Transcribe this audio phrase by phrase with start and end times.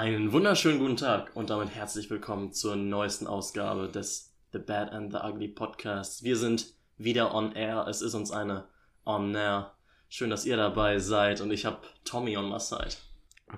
[0.00, 5.12] Einen wunderschönen guten Tag und damit herzlich willkommen zur neuesten Ausgabe des The Bad and
[5.12, 6.22] the Ugly Podcasts.
[6.22, 7.86] Wir sind wieder on air.
[7.86, 8.64] Es ist uns eine
[9.04, 9.74] on air.
[10.08, 12.96] Schön, dass ihr dabei seid und ich habe Tommy on my side.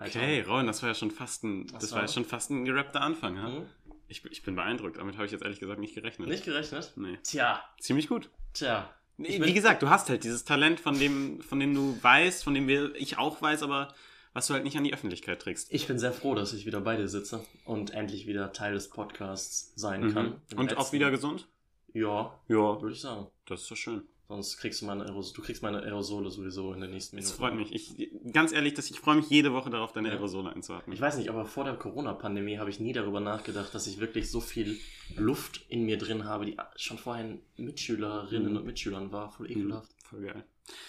[0.01, 2.65] Hi, Okay, Ron, das war ja schon fast ein, das war ja schon fast ein
[2.65, 3.37] gerappter Anfang.
[3.37, 3.47] Ja?
[3.47, 3.67] Hm?
[4.09, 6.29] Ich, ich bin beeindruckt, damit habe ich jetzt ehrlich gesagt nicht gerechnet.
[6.29, 6.93] Nicht gerechnet?
[6.97, 7.19] Nee.
[7.23, 8.31] Tja, Ziemlich gut.
[8.53, 8.93] tja.
[9.17, 12.53] Nee, Wie gesagt, du hast halt dieses Talent, von dem, von dem du weißt, von
[12.53, 13.95] dem wir, ich auch weiß, aber
[14.33, 15.73] was du halt nicht an die Öffentlichkeit trägst.
[15.73, 18.89] Ich bin sehr froh, dass ich wieder bei dir sitze und endlich wieder Teil des
[18.91, 20.27] Podcasts sein kann.
[20.27, 20.37] Mhm.
[20.53, 21.49] Im Und auch letzten- wieder gesund?
[21.95, 22.81] Ja, Ja.
[22.81, 23.27] würde ich sagen.
[23.47, 24.03] Das ist doch schön.
[24.29, 27.39] Sonst kriegst du meine Aerosole, du kriegst meine Aerosole sowieso in den nächsten Das Minuten.
[27.43, 27.75] freut mich.
[27.75, 30.15] Ich, ganz ehrlich, dass ich freue mich jede Woche darauf, deine Ja.
[30.15, 30.95] Aerosole einzuatmen.
[30.95, 34.31] Ich weiß nicht, aber vor der Corona-Pandemie habe ich nie darüber nachgedacht, dass ich wirklich
[34.31, 34.79] so viel
[35.17, 38.57] Luft in mir drin habe, die schon vorher Mitschülerinnen Mhm.
[38.59, 39.31] und Mitschülern war.
[39.33, 39.53] Voll Mhm.
[39.61, 39.91] ekelhaft.
[40.05, 40.45] Voll geil.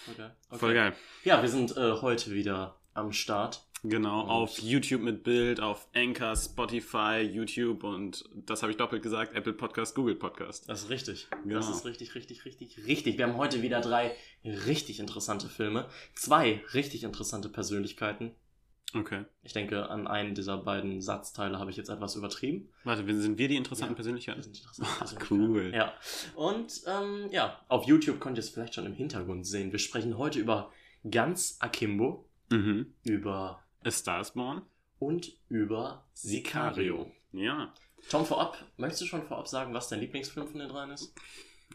[0.05, 0.35] Voll geil.
[0.49, 0.59] Okay.
[0.59, 0.93] Voll geil.
[1.25, 3.65] Ja, wir sind äh, heute wieder am Start.
[3.85, 9.03] Genau, Und- auf YouTube mit Bild, auf Anchor, Spotify, YouTube und das habe ich doppelt
[9.03, 10.69] gesagt, Apple Podcast, Google Podcast.
[10.69, 11.27] Das ist richtig.
[11.43, 11.55] Genau.
[11.55, 13.17] Das ist richtig, richtig, richtig, richtig.
[13.17, 15.87] Wir haben heute wieder drei richtig interessante Filme.
[16.15, 18.31] Zwei richtig interessante Persönlichkeiten.
[18.95, 19.25] Okay.
[19.41, 22.69] Ich denke, an einen dieser beiden Satzteile habe ich jetzt etwas übertrieben.
[22.85, 24.37] Warte, wir- sind wir die interessanten Ja, Persönlichkeiten?
[24.39, 25.41] Das sind interessante Ah, Persönlichkeiten.
[25.51, 25.73] cool.
[25.75, 25.93] Ja.
[26.35, 29.73] Und ähm, ja, auf YouTube könnt ihr es vielleicht schon im Hintergrund sehen.
[29.73, 30.71] Wir sprechen heute über
[31.09, 32.93] ganz Akimbo, Mhm.
[33.03, 34.61] über A Star is Born?
[34.99, 37.11] und über Sicario.
[37.33, 37.73] Ja.
[38.09, 41.13] Tom, vorab, möchtest du schon vorab sagen, was dein Lieblingsfilm von den dreien ist?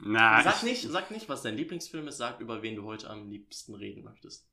[0.03, 3.11] Na, Sag ich, nicht, sag nicht, was dein Lieblingsfilm ist, sag, über wen du heute
[3.11, 4.47] am liebsten reden möchtest.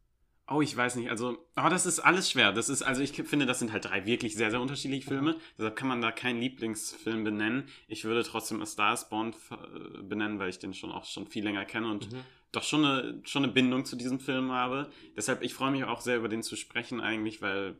[0.47, 1.09] Oh, ich weiß nicht.
[1.09, 2.51] Also, oh, das ist alles schwer.
[2.51, 5.37] Das ist, also ich finde, das sind halt drei wirklich sehr, sehr unterschiedliche Filme.
[5.57, 7.67] Deshalb kann man da keinen Lieblingsfilm benennen.
[7.87, 11.25] Ich würde trotzdem A Star is Born äh, benennen, weil ich den schon auch schon
[11.27, 12.19] viel länger kenne und Mhm.
[12.55, 14.89] Doch schon eine, schon eine Bindung zu diesem Film habe.
[15.15, 17.77] Deshalb, ich freue mich auch sehr über den zu sprechen eigentlich, weil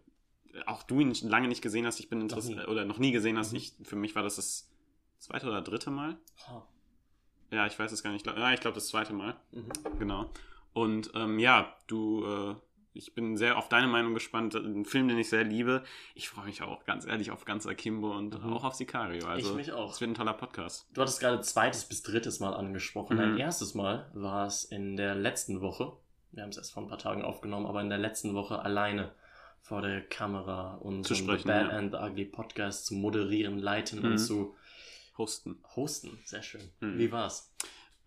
[0.65, 1.99] auch du ihn lange nicht gesehen hast.
[1.99, 3.51] Ich bin interessiert, oder noch nie gesehen hast.
[3.51, 3.57] Mhm.
[3.57, 4.69] Ich, für mich war das das
[5.19, 6.17] zweite oder dritte Mal.
[6.47, 6.65] Ha.
[7.51, 8.25] Ja, ich weiß es gar nicht.
[8.25, 9.35] Ja, ich glaube das zweite Mal.
[9.51, 9.71] Mhm.
[9.99, 10.31] Genau.
[10.73, 12.55] Und ähm, ja, du, äh,
[12.95, 14.55] ich bin sehr auf deine Meinung gespannt.
[14.55, 15.83] Ein Film, den ich sehr liebe.
[16.15, 18.53] Ich freue mich auch ganz ehrlich auf ganz Akimbo und Mhm.
[18.53, 19.27] auch auf Sicario.
[19.27, 19.91] Also, ich mich auch.
[19.91, 20.87] Es wird ein toller Podcast.
[20.93, 23.17] Du hattest gerade zweites bis drittes Mal angesprochen.
[23.17, 23.23] Mhm.
[23.23, 25.93] Ein erstes Mal war es in der letzten Woche.
[26.31, 29.11] Wir haben es erst vor ein paar Tagen aufgenommen, aber in der letzten Woche alleine
[29.61, 31.77] vor der Kamera und Zu The sprechen, Bad ja.
[31.77, 34.05] and the Ugly Podcast zu moderieren, leiten Mhm.
[34.05, 34.55] und zu
[35.17, 35.57] Hosten.
[35.75, 36.19] hosten.
[36.25, 36.69] Sehr schön.
[36.81, 36.97] Mhm.
[36.99, 37.51] Wie war's?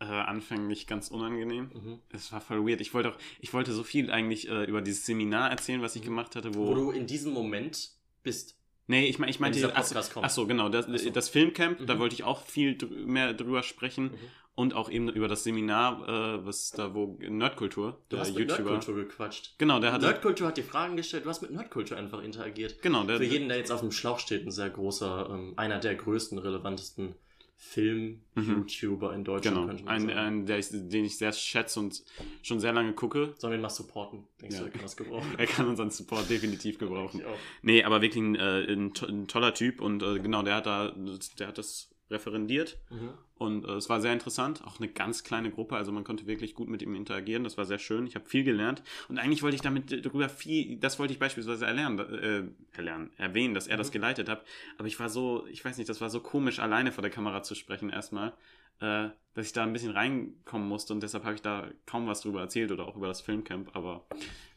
[0.00, 1.70] Äh, anfänglich ganz unangenehm.
[1.75, 1.98] Mhm.
[2.10, 2.81] Es war voll weird.
[2.81, 6.03] Ich wollte auch, ich wollte so viel eigentlich äh, über dieses Seminar erzählen, was ich
[6.03, 6.69] gemacht hatte, wo.
[6.69, 7.91] Wo du in diesem Moment
[8.22, 8.56] bist.
[8.87, 9.56] nee, ich, mein, ich meinte.
[9.58, 10.26] dieser ach so- Podcast kommt.
[10.26, 10.69] Ach so, genau.
[10.69, 11.10] Das, Ach so.
[11.10, 11.98] das Filmcamp, da Mhm.
[11.98, 14.04] wollte ich auch viel drü mehr drüber sprechen.
[14.12, 14.16] Mhm.
[14.54, 18.48] Und auch eben über das Seminar, äh, was da, wo Nerdkultur, Du der hast mit
[18.48, 19.54] Nerdkultur gequatscht.
[19.58, 20.06] Genau, der hatte.
[20.06, 22.82] Nerdkultur hat dir Fragen gestellt, du hast mit Nerdkultur einfach interagiert.
[22.82, 25.78] Genau, der, Für jeden, der jetzt auf dem Schlauch steht, ein sehr großer, ähm, einer
[25.78, 27.14] der größten, relevantesten
[27.60, 30.12] Film-YouTuber in Deutschland, Genau, könnte man ein, sagen.
[30.19, 32.02] ein der ich, den ich sehr schätze und
[32.42, 33.34] schon sehr lange gucke.
[33.38, 34.24] Sollen wir ihn mal supporten?
[34.41, 34.60] Denkst Ja.
[34.62, 35.28] du, er kann das gebrauchen?
[35.38, 37.22] Er kann unseren Support definitiv gebrauchen.
[37.62, 40.94] Nee, aber wirklich ein, äh, ein, ein toller Typ und äh, genau, der hat da,
[41.38, 43.10] der hat das referendiert Mhm.
[43.36, 44.62] und äh, es war sehr interessant.
[44.66, 47.44] Auch eine ganz kleine Gruppe, also man konnte wirklich gut mit ihm interagieren.
[47.44, 48.06] Das war sehr schön.
[48.06, 51.66] Ich habe viel gelernt und eigentlich wollte ich damit darüber viel, das wollte ich beispielsweise
[51.66, 53.92] erlernen, äh, erlernen, erwähnen, dass er das Mhm.
[53.92, 54.44] geleitet hat.
[54.78, 57.42] Aber ich war so, ich weiß nicht, das war so komisch, alleine vor der Kamera
[57.42, 58.32] zu sprechen erstmal.
[58.80, 62.20] Äh, dass ich da ein bisschen reinkommen musste und deshalb habe ich da kaum was
[62.20, 64.06] drüber erzählt oder auch über das Filmcamp, aber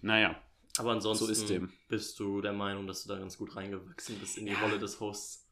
[0.02, 0.36] naja,
[0.78, 1.74] Aber ansonsten So ist dem.
[1.90, 4.60] bist du der Meinung, dass du da ganz gut reingewachsen bist in die Ja.
[4.60, 5.46] Rolle des Hosts.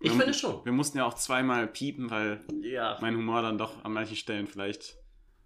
[0.00, 0.64] Ich finde schon.
[0.64, 4.46] Wir mussten ja auch zweimal piepen, weil Ja, mein Humor dann doch an manchen Stellen
[4.46, 4.96] vielleicht.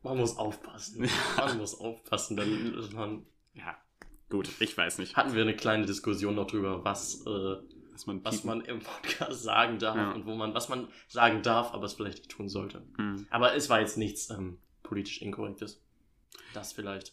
[0.02, 1.08] man muss aufpassen.
[1.36, 2.36] Man muss aufpassen.
[2.36, 3.76] Dann man, Ja,
[4.30, 7.56] gut, ich weiß nicht, hatten wir eine kleine Diskussion noch drüber, was, äh,
[7.92, 10.12] dass man was man im Podcast sagen darf Ja.
[10.12, 12.82] und wo man, was man sagen darf, aber es vielleicht nicht tun sollte.
[12.96, 13.26] Hm.
[13.30, 15.80] Aber es war jetzt nichts ähm, politisch Inkorrektes.
[16.52, 17.12] Das vielleicht.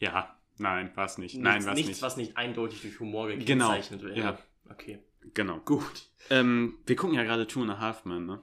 [0.00, 1.34] Ja, nein, war es nicht.
[1.34, 2.02] Nichts, nein, war es nichts, nicht.
[2.02, 4.18] was nicht eindeutig durch Humor Genau, gekennzeichnet wäre.
[4.18, 4.38] ja.
[4.68, 4.98] Okay.
[5.34, 5.58] Genau.
[5.64, 6.08] Gut.
[6.30, 8.42] Ähm, wir gucken ja gerade Two and a Half Men, ne?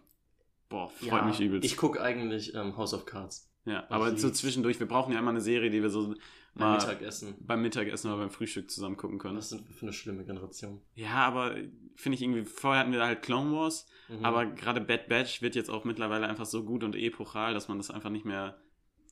[0.70, 1.66] Boah, freut Ja, mich übelst.
[1.66, 3.50] Ich gucke eigentlich ähm, House of Cards.
[3.66, 6.16] ja, aber so zwischendurch, wir brauchen ja immer eine Serie, die wir so
[6.56, 7.36] Beim mal Mittagessen.
[7.40, 9.38] beim Mittagessen oder beim Frühstück zusammen gucken können.
[9.38, 10.82] Was sind wir für eine schlimme Generation?
[10.96, 11.56] Ja, aber
[11.96, 14.26] finde ich irgendwie, vorher hatten wir halt Clone Wars, Mhm.
[14.26, 17.78] aber gerade Bad Batch wird jetzt auch mittlerweile einfach so gut und epochal, dass man
[17.78, 18.58] das einfach nicht mehr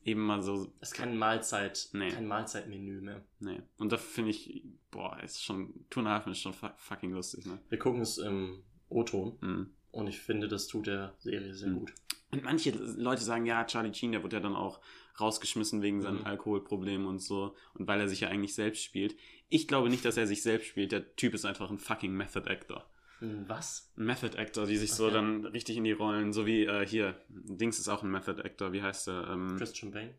[0.04, 2.10] eben mal so Es ist kein Mahlzeit, Nee.
[2.10, 3.24] kein Mahlzeitmenü mehr.
[3.40, 3.62] Nee.
[3.78, 7.12] Und da finde ich, boah, ist schon, Two and a Half ist schon fu- fucking
[7.12, 7.60] lustig, ne?
[7.70, 9.70] Wir gucken es im O-Ton Mhm.
[9.92, 11.80] und ich finde, das tut der Serie sehr Mhm.
[11.80, 11.94] gut.
[12.32, 14.80] Und manche Leute sagen, ja, Charlie Sheen, der wird ja dann auch
[15.20, 16.26] rausgeschmissen wegen seinem Mhm.
[16.26, 17.56] Alkoholproblem und so.
[17.74, 19.16] Und weil er sich ja eigentlich selbst spielt.
[19.50, 20.94] Ich glaube nicht, dass er sich selbst spielt.
[20.94, 22.86] Der Typ ist einfach ein fucking Method Actor.
[23.22, 23.92] Hm, Was?
[23.96, 25.14] Method Actor, die sich so Okay.
[25.14, 28.74] dann richtig in die Rollen, so wie äh, hier, Dings ist auch ein Method Actor,
[28.74, 29.28] wie heißt der?
[29.30, 30.14] Ähm, Christian Bale?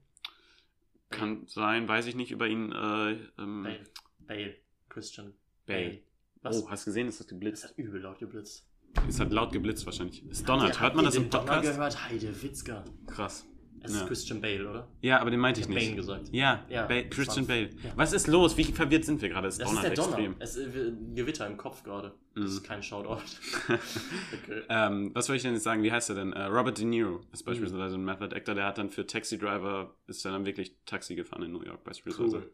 [1.11, 2.73] kann sein, weiß ich nicht über ihn.
[2.73, 3.85] Äh, ähm, Bale.
[4.21, 4.55] Bale.
[4.89, 5.35] Christian
[5.67, 5.99] Bale.
[6.43, 6.63] Was?
[6.63, 7.65] Oh, hast du gesehen, ist das Es geblitzt?
[7.65, 8.67] hat übel laut geblitzt.
[9.09, 10.25] Es hat laut geblitzt wahrscheinlich.
[10.31, 10.81] Es donnert.
[10.81, 11.77] Hört man das im den Donner Podcast?
[11.77, 12.09] gehört?
[12.09, 12.85] Heide Witzka.
[13.07, 13.47] Krass.
[13.85, 14.01] Es Ja.
[14.03, 14.89] ist Christian Bale, oder?
[15.01, 15.97] Ja, aber den meinte ich Ich hab Bane nicht.
[15.97, 16.29] gesagt.
[16.33, 17.71] Ja, Ja, Ba- das Christian Bale.
[17.83, 17.93] ja.
[17.97, 18.57] Was ist los?
[18.57, 19.49] Wie verwirrt sind wir gerade?
[19.49, 20.17] Es Das donnert ist der Donner.
[20.19, 20.37] extrem.
[20.39, 22.13] Es ist ein Gewitter im Kopf gerade.
[22.35, 22.49] Das Mhm.
[22.51, 23.21] ist kein Shoutout.
[23.69, 24.63] okay.
[24.69, 25.83] Ähm, was soll ich denn jetzt sagen?
[25.83, 26.33] Wie heißt er denn?
[26.33, 27.27] Äh, Robert De Niro Mhm.
[27.33, 28.55] ist beispielsweise ein Method Actor.
[28.55, 32.37] Der hat dann für Taxi Driver, ist dann wirklich Taxi gefahren in New York beispielsweise.
[32.39, 32.53] Cool.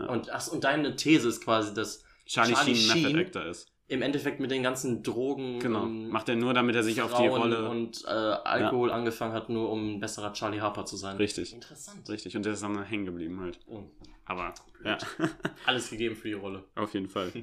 [0.00, 0.06] Ja.
[0.06, 3.70] Und, ach, und deine These ist quasi, dass Charlie, Charlie Sheen ein Method Actor ist.
[3.88, 5.84] Im Endeffekt mit den ganzen Drogen Genau.
[5.86, 7.68] Macht er nur, damit er sich auf die Frauen Rolle...
[7.68, 11.16] und äh, Alkohol angefangen hat, nur um ein besserer Charlie Harper zu sein.
[11.18, 11.52] Richtig.
[11.52, 12.08] Interessant.
[12.08, 13.58] Richtig, und der ist dann hängen geblieben halt.
[13.66, 13.82] Oh,
[14.24, 14.54] Aber,
[14.84, 14.96] ja,
[15.66, 16.64] alles gegeben für die Rolle.
[16.74, 17.30] auf jeden Fall.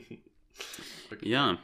[1.12, 1.30] Okay.
[1.30, 1.58] Ja,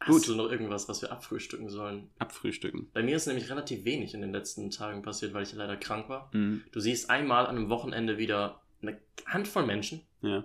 [0.00, 0.28] Hast gut.
[0.28, 2.10] du noch irgendwas, was wir abfrühstücken sollen?
[2.18, 2.90] abfrühstücken.
[2.92, 6.08] Bei mir ist nämlich relativ wenig in den letzten Tagen passiert, weil ich leider krank
[6.08, 6.30] war.
[6.34, 6.62] Mhm.
[6.72, 10.02] Du siehst einmal an einem Wochenende wieder eine Handvoll Menschen.
[10.20, 10.44] Ja.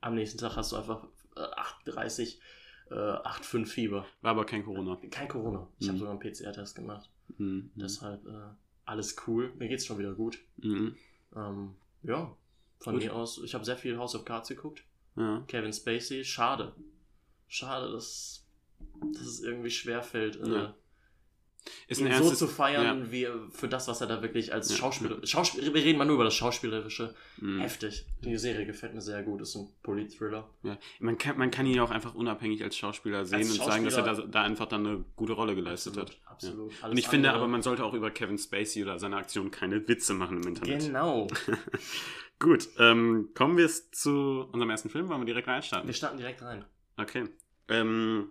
[0.00, 1.06] Am nächsten Tag hast du einfach
[1.38, 2.40] 38,
[2.90, 4.06] äh, 8,5 Fieber.
[4.22, 4.96] War aber kein Corona.
[5.10, 5.68] Kein Corona.
[5.78, 5.90] Ich Mhm.
[5.90, 7.10] habe sogar einen PCR-Test gemacht.
[7.36, 7.70] Mhm.
[7.74, 8.30] Deshalb äh,
[8.84, 9.52] alles cool.
[9.58, 10.38] Mir geht's schon wieder gut.
[10.58, 10.96] Mhm.
[11.36, 12.34] Ähm, ja,
[12.80, 13.02] von Gut.
[13.04, 13.40] mir aus.
[13.44, 14.82] Ich habe sehr viel House of Cards geguckt.
[15.16, 15.42] Ja.
[15.48, 16.74] Kevin Spacey, schade.
[17.48, 18.46] Schade, dass,
[19.12, 20.74] dass es irgendwie schwerfällt, äh, Ja.
[21.86, 24.76] Ist ihn so zu feiern, wie er- für das, was er da wirklich als Ja.
[24.76, 25.18] Schauspieler.
[25.26, 27.14] Schauspiel, wir reden mal nur über das Schauspielerische.
[27.40, 27.60] Mhm.
[27.60, 28.04] Heftig.
[28.24, 29.40] Die Serie gefällt mir sehr gut.
[29.40, 30.48] Ist ein Polit-Thriller.
[30.62, 30.76] Ja.
[31.00, 33.84] Man, kann, man kann ihn ja auch einfach unabhängig als Schauspieler sehen Als und sagen,
[33.84, 36.10] dass er da, Schauspieler- da einfach dann eine gute Rolle geleistet Absolut.
[36.10, 36.18] hat.
[36.24, 36.30] Ja.
[36.30, 36.72] Absolut.
[36.72, 39.50] Und Alles ich finde andere- aber, man sollte auch über Kevin Spacey oder seine Aktion
[39.50, 40.82] keine Witze machen im Internet.
[40.86, 41.26] Genau.
[42.38, 45.08] Gut, ähm, kommen wir jetzt zu unserem ersten Film.
[45.08, 45.88] Wollen wir direkt reinstarten?
[45.88, 46.64] Wir starten direkt rein.
[46.96, 47.24] Okay.
[47.68, 48.28] Ähm,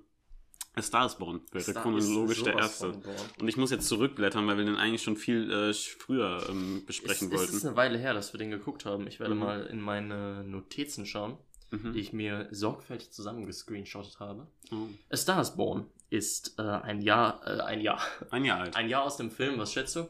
[0.77, 2.93] A Star is Born wäre Star chronologisch ist der erste.
[3.39, 7.27] Und ich muss jetzt zurückblättern, weil wir den eigentlich schon viel äh, früher ähm, besprechen
[7.29, 7.57] es, Es wollten.
[7.57, 9.07] ist eine Weile her, dass wir den geguckt haben.
[9.07, 9.39] Ich werde Mhm.
[9.39, 11.37] mal in meine Notizen schauen,
[11.71, 11.95] die mhm.
[11.95, 14.47] ich mir sorgfältig zusammengescreenshottet habe.
[14.71, 14.87] oh.
[15.11, 17.99] A Star is Born ist äh, ein Jahr, äh, ein Jahr,
[18.31, 18.75] Ein Jahr alt.
[18.75, 19.57] ein Jahr aus dem Film.
[19.59, 20.07] Was schätzt du?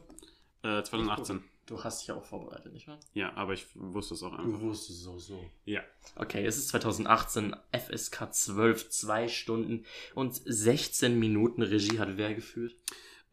[0.62, 1.42] Äh, 2018.
[1.68, 2.98] Du hast dich ja auch vorbereitet, nicht wahr?
[3.12, 4.44] Ja, aber ich wusste es auch einfach.
[4.44, 5.44] Du wusstest es auch so.
[5.66, 5.82] Ja.
[6.16, 9.84] Okay, es ist 2018, FSK 12, 2 Stunden
[10.14, 11.62] und 16 Minuten.
[11.62, 12.74] Regie hat wer geführt?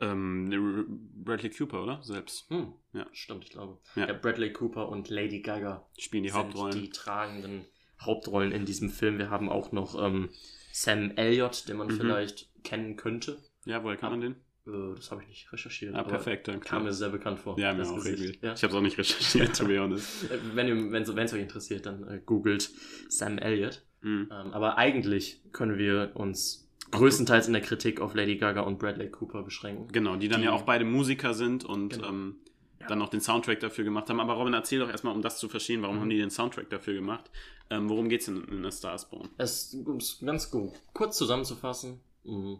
[0.01, 0.83] Ähm, R-
[1.23, 2.03] Bradley Cooper, oder?
[2.03, 2.49] Selbst.
[2.49, 3.07] Hm, Ja.
[3.13, 3.77] stimmt, ich glaube.
[3.95, 4.07] Ja.
[4.07, 4.13] Ja.
[4.13, 6.73] Bradley Cooper und Lady Gaga Spielen die Hauptrollen.
[6.81, 7.65] die tragenden
[8.01, 9.17] Hauptrollen in diesem Film.
[9.17, 10.29] Wir haben auch noch ähm,
[10.73, 11.91] Sam Elliott, den man Mhm.
[11.97, 13.41] vielleicht kennen könnte.
[13.63, 14.35] Ja, woher kann man den?
[14.67, 15.95] Äh, das habe ich nicht recherchiert.
[15.95, 16.67] Ah, perfekt, danke.
[16.67, 17.57] Kam mir sehr bekannt vor.
[17.59, 18.19] ja, mir auch Gesicht.
[18.19, 18.39] irgendwie.
[18.45, 18.53] Ja.
[18.53, 20.23] Ich habe es auch nicht recherchiert, to be honest.
[20.31, 22.69] Äh, Wenn ihr- wenn es euch interessiert, dann äh, googelt
[23.09, 23.83] Sam Elliott.
[24.01, 24.29] Mhm.
[24.31, 29.09] Ähm, aber eigentlich können wir uns größtenteils in der Kritik auf Lady Gaga und Bradley
[29.09, 29.87] Cooper beschränken.
[29.91, 32.09] Genau, die dann Die- ja auch beide Musiker sind und Genau.
[32.09, 32.35] ähm,
[32.79, 32.87] Ja.
[32.87, 34.19] dann noch den Soundtrack dafür gemacht haben.
[34.19, 36.01] Aber Robin, erzähl doch erstmal, um das zu verstehen, warum Mhm.
[36.01, 37.31] haben die den Soundtrack dafür gemacht?
[37.71, 39.27] Ähm, worum geht's in, in A Star is Born?
[39.39, 41.99] Es um es ganz gut, kurz zusammenzufassen.
[42.23, 42.59] mh,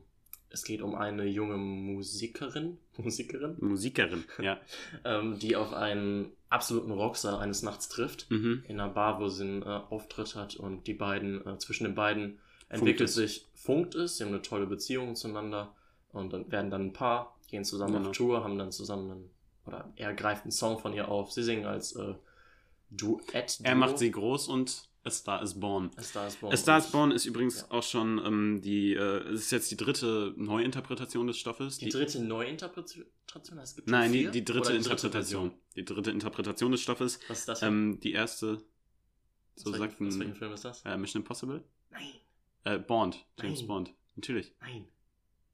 [0.55, 4.57] Es geht um eine junge Musikerin, Musikerin, Musikerin, ja.
[5.03, 8.31] ähm, die auf einen absoluten Rockstar eines Nachts trifft.
[8.31, 8.63] Mhm.
[8.69, 11.93] In einer Bar, wo sie einen äh, Auftritt hat und die beiden, äh, zwischen den
[11.93, 13.15] beiden entwickelt es.
[13.15, 15.75] sich, funkt es, sie haben eine tolle Beziehung zueinander
[16.13, 18.09] und dann werden dann ein Paar, gehen zusammen Genau.
[18.09, 19.29] auf Tour, haben dann zusammen einen,
[19.65, 22.13] oder er greift einen Song von ihr auf, sie singen als äh,
[22.91, 23.59] Duett.
[23.63, 25.91] Er macht sie groß und A Star is Born.
[25.97, 26.51] A Star is Born.
[26.53, 27.71] A Star is Born ist übrigens Ja.
[27.77, 31.77] auch schon ähm, die, äh, es ist jetzt die dritte Neuinterpretation des Stoffes.
[31.77, 33.05] Die dritte Neuinterpretation?
[33.62, 35.51] Es gibt Nein, die, die dritte die Interpretation.
[35.51, 35.53] Version?
[35.75, 37.19] Die dritte Interpretation des Stoffes.
[37.27, 37.59] Was ist das?
[37.59, 38.63] für- Ähm, die erste,
[39.55, 40.81] so aus, sagt welchem, aus ein Film ist das?
[40.85, 41.63] äh, Mission Impossible.
[41.91, 42.01] Nein,
[42.63, 43.67] Äh, Bond, James Nein.
[43.67, 43.93] Bond.
[44.15, 44.53] Natürlich.
[44.62, 44.88] nein.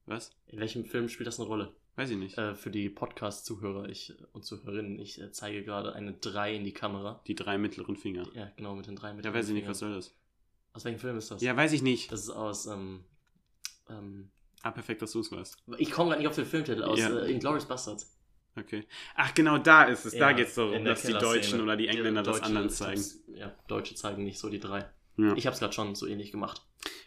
[0.05, 0.31] Was?
[0.47, 1.75] In welchem Film spielt das eine Rolle?
[1.95, 2.37] Weiß ich nicht.
[2.37, 6.73] Äh, für die Podcast-Zuhörer ich, und Zuhörerinnen, ich äh, zeige gerade eine 3 in die
[6.73, 7.21] Kamera.
[7.27, 8.27] Die drei mittleren Finger.
[8.33, 9.71] Ja, genau, mit den drei mit Ja, den weiß ich nicht, Fingern.
[9.71, 10.15] was soll das?
[10.73, 11.41] Aus welchem Film ist das?
[11.41, 12.11] Ja, weiß ich nicht.
[12.11, 13.03] Das ist aus, ähm,
[13.89, 14.29] ähm,
[14.63, 15.57] Ah, perfekt, dass du es weißt.
[15.79, 17.09] ich komme gerade nicht auf den Filmtitel, aus Ja.
[17.19, 18.15] äh, Inglourious Bastards.
[18.55, 18.85] Okay.
[19.15, 20.11] Ach, genau da ist es.
[20.13, 21.13] da Ja, geht es darum, dass die.
[21.13, 23.03] Deutschen oder die Engländer das Deutsche- anderen zeigen.
[23.33, 24.87] Ja, Deutsche zeigen nicht so die drei.
[25.17, 25.33] Ja.
[25.35, 26.61] Ich habe es gerade schon so ähnlich gemacht.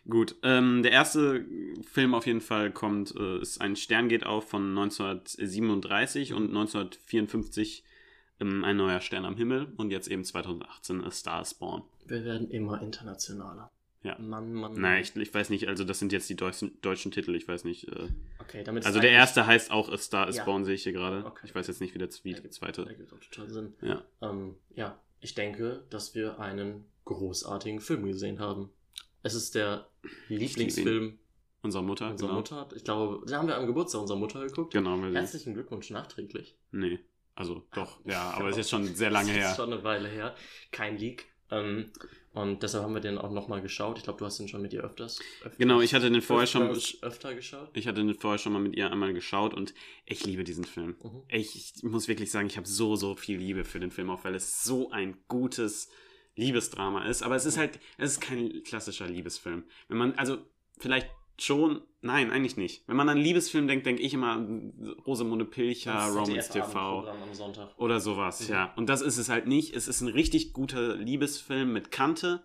[0.09, 1.45] Gut, ähm, der erste
[1.91, 7.85] Film auf jeden Fall kommt, äh, ist Ein Stern geht auf von 1937 und 1954
[8.41, 11.83] ähm, Ein neuer Stern am Himmel und jetzt eben 2018 A Star is Born.
[12.07, 13.71] Wir werden immer internationaler.
[14.03, 14.19] Ja.
[14.19, 14.75] Mann, Mann.
[14.75, 17.65] Nein, ich, ich weiß nicht, also das sind jetzt die deutschen, deutschen Titel, ich weiß
[17.65, 17.89] nicht.
[17.89, 18.09] Äh,
[18.39, 20.45] Okay, damit also der erste heißt auch A Star is Ja.
[20.45, 21.25] Born, sehe ich hier gerade.
[21.25, 21.47] Okay.
[21.47, 22.83] Ich weiß jetzt nicht, wie der zweite.
[22.87, 23.73] ergibt auch total Sinn.
[23.81, 24.05] Ja.
[24.21, 28.71] Ähm, ja, ich denke, dass wir einen großartigen Film gesehen haben.
[29.23, 29.89] Es ist der
[30.29, 31.19] Lieblingsfilm
[31.65, 32.39] Unsere Mutter, unserer genau.
[32.41, 32.69] Mutter.
[32.77, 34.75] Ich glaube, den haben wir am Geburtstag unserer Mutter geguckt.
[34.75, 36.59] Genau, Herzlichen Glückwunsch nachträglich.
[36.73, 36.99] Nee.
[37.35, 39.51] Also doch, ja, aber es ist jetzt schon sehr lange her.
[39.51, 40.37] ist schon eine Weile her.
[40.71, 41.27] Kein Leak.
[41.51, 41.91] Ähm,
[42.35, 43.97] und deshalb haben wir den auch nochmal geschaut.
[43.97, 45.21] Ich glaube, du hast den schon mit ihr öfters.
[45.43, 47.71] öfters Genau, ich hatte den vorher schon, öfters, öfter geschaut.
[47.73, 49.73] ich hatte den vorher schon mal mit ihr einmal geschaut und
[50.05, 50.97] ich liebe diesen Film.
[51.03, 51.23] Mhm.
[51.29, 54.23] Ich, ich muss wirklich sagen, ich habe so, so viel Liebe für den Film, auch
[54.25, 55.89] weil es so ein gutes
[56.37, 57.23] Liebesdrama ist.
[57.23, 59.65] Aber es ist halt, es ist kein klassischer Liebesfilm.
[59.89, 60.39] Wenn man, also
[60.79, 62.87] vielleicht schon, nein, eigentlich nicht.
[62.87, 67.05] Wenn man an Liebesfilm denkt, denke ich immer an Rosamunde Pilcher, Romance TV
[67.77, 68.55] oder sowas, Mhm.
[68.55, 68.73] ja.
[68.77, 69.75] Und das ist es halt nicht.
[69.75, 72.43] Es ist ein richtig guter Liebesfilm mit Kante.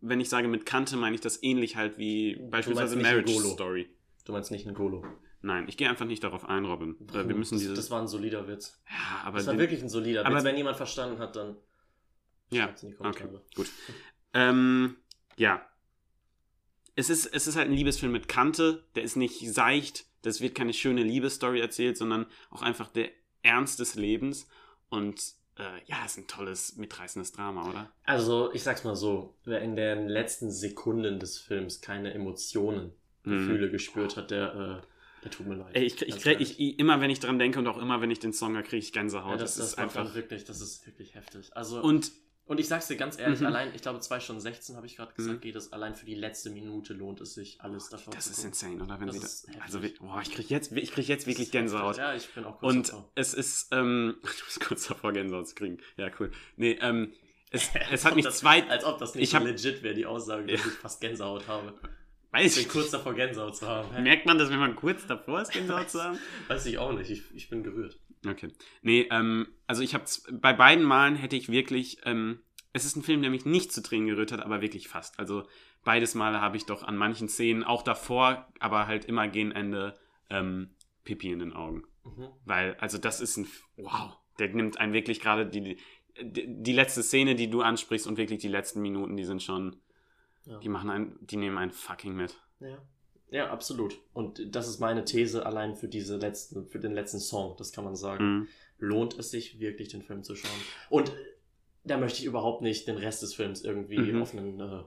[0.00, 3.32] Wenn ich sage mit Kante, meine ich das ähnlich halt wie beispielsweise Marriage.
[3.32, 3.88] Story.
[4.24, 5.04] Du meinst nicht Ngolo.
[5.44, 6.96] Nein, ich gehe einfach nicht darauf ein, Robin.
[7.12, 7.76] Äh, Wir müssen das, dieses.
[7.76, 8.80] das war ein solider Witz.
[8.88, 10.44] ja, aber Das war den- wirklich ein solider aber- Witz.
[10.44, 11.56] Wenn jemand verstanden hat, dann
[12.52, 13.68] Ja, Okay, gut.
[14.34, 14.96] ähm,
[15.36, 15.66] ja.
[16.94, 18.84] Es ist, es ist halt ein Liebesfilm mit Kante.
[18.94, 20.04] Der ist nicht seicht.
[20.22, 23.08] Das wird keine schöne Liebesstory erzählt, sondern auch einfach der
[23.42, 24.46] Ernst des Lebens.
[24.90, 25.20] Und
[25.58, 27.90] äh, ja, es ist ein tolles, mitreißendes Drama, oder?
[28.04, 32.92] Also, ich sag's mal so, wer in den letzten Sekunden des Films keine Emotionen,
[33.24, 33.30] Mhm.
[33.36, 35.76] Gefühle gespürt hat, der, äh, der tut mir leid.
[35.76, 36.58] Ey, ich, ich, krieg- ehrlich.
[36.58, 38.78] ich, immer wenn ich dran denke und auch immer wenn ich den Song höre, kriege
[38.78, 39.30] ich Gänsehaut.
[39.30, 40.14] ja, das, das, das, ist einfach.
[40.16, 41.56] wirklich, das ist wirklich heftig.
[41.56, 42.10] Also, Und
[42.44, 43.46] Und ich sag's dir ganz ehrlich, Mhm.
[43.46, 45.40] allein, ich glaube, 2 Stunden 16 habe ich gerade gesagt, Mhm.
[45.40, 45.72] geht es.
[45.72, 48.98] Allein für die letzte Minute lohnt es sich, alles davon das zu ist insane, oder?
[49.00, 51.50] Wenn Das sie ist da, also, boah, ich kriege jetzt, ich krieg jetzt wirklich.
[51.52, 51.96] Gänsehaut.
[51.98, 53.10] Ja, ich bin auch kurz Und davor.
[53.14, 55.78] es ist, ähm, du bist kurz davor, Gänsehaut zu kriegen.
[55.96, 56.32] Ja, cool.
[56.56, 57.12] Nee, ähm,
[57.50, 60.06] es, es hat mich das, zwei, Als ob das nicht Ich hab- legit wäre, die
[60.06, 60.66] Aussage, dass Ja.
[60.66, 61.78] ich fast Gänsehaut habe.
[62.32, 64.02] weiß Ich ich bin kurz davor, Gänsehaut zu haben.
[64.02, 66.18] Merkt man das, wenn man kurz davor ist, Gänsehaut zu haben?
[66.48, 67.98] Weiß ich auch nicht, ich, ich bin gerührt.
[68.26, 68.48] Okay.
[68.82, 72.40] Nee, ähm, also ich habe bei beiden Malen hätte ich wirklich, ähm,
[72.72, 75.18] es ist ein Film, der mich nicht zu Tränen gerührt hat, aber wirklich fast.
[75.18, 75.46] Also
[75.84, 79.94] beides Male habe ich doch an manchen Szenen, auch davor, aber halt immer gegen Ende,
[80.30, 80.70] ähm,
[81.04, 81.82] Pipi in den Augen.
[82.04, 82.28] Mhm.
[82.44, 85.76] Weil, also das ist ein, wow, der nimmt einen wirklich gerade die,
[86.20, 89.76] die, die letzte Szene, die du ansprichst und wirklich die letzten Minuten, die sind schon,
[90.44, 90.58] Ja.
[90.60, 92.40] die machen einen, die nehmen einen fucking mit.
[92.60, 92.78] Ja.
[93.32, 93.98] Ja, absolut.
[94.12, 97.84] Und das ist meine These allein für diese letzten, für den letzten Song, das kann
[97.84, 98.24] man sagen.
[98.24, 98.48] Mhm.
[98.78, 100.60] Lohnt es sich wirklich, den Film zu schauen?
[100.90, 101.12] Und
[101.84, 104.22] da möchte ich überhaupt nicht den Rest des Films irgendwie Mhm.
[104.22, 104.82] auf einen, äh,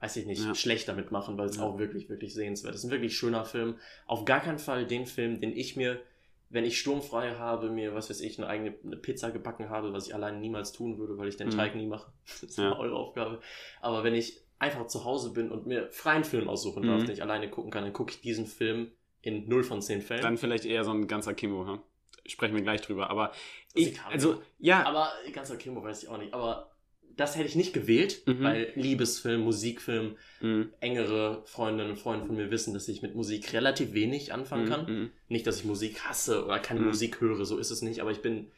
[0.00, 0.54] weiß ich nicht, Ja.
[0.54, 1.62] schlechter mitmachen, weil es Ja.
[1.64, 2.84] auch wirklich, wirklich sehenswert ist.
[2.84, 3.76] Ein wirklich schöner Film.
[4.06, 6.00] Auf gar keinen Fall den Film, den ich mir,
[6.48, 10.06] wenn ich sturmfrei habe, mir, was weiß ich, eine eigene eine Pizza gebacken habe, was
[10.08, 11.52] ich alleine niemals tun würde, weil ich den Mhm.
[11.52, 12.10] Teig nie mache.
[12.40, 12.76] Das ist Ja.
[12.78, 13.40] eure Aufgabe.
[13.80, 17.06] Aber wenn ich einfach zu Hause bin und mir freien Film aussuchen darf, Mhm.
[17.06, 20.22] den ich alleine gucken kann, dann gucke ich diesen Film in 0 von 10 Fällen.
[20.22, 21.80] Dann vielleicht eher so ein ganzer Kimbo, hm?
[22.26, 23.10] sprechen wir gleich drüber.
[23.10, 23.32] Aber
[23.74, 26.32] ich, also ja, Aber ganzer Kimbo weiß ich auch nicht.
[26.34, 26.70] Aber
[27.16, 28.42] das hätte ich nicht gewählt, Mhm.
[28.44, 33.52] weil Liebesfilm, Musikfilm, mh, engere Freundinnen und Freunde von mir wissen, dass ich mit Musik
[33.52, 35.02] relativ wenig anfangen mh, kann.
[35.04, 35.08] mh.
[35.28, 36.86] Nicht, dass ich Musik hasse oder keine Mhm.
[36.88, 38.00] Musik höre, so ist es nicht.
[38.00, 38.50] Aber ich bin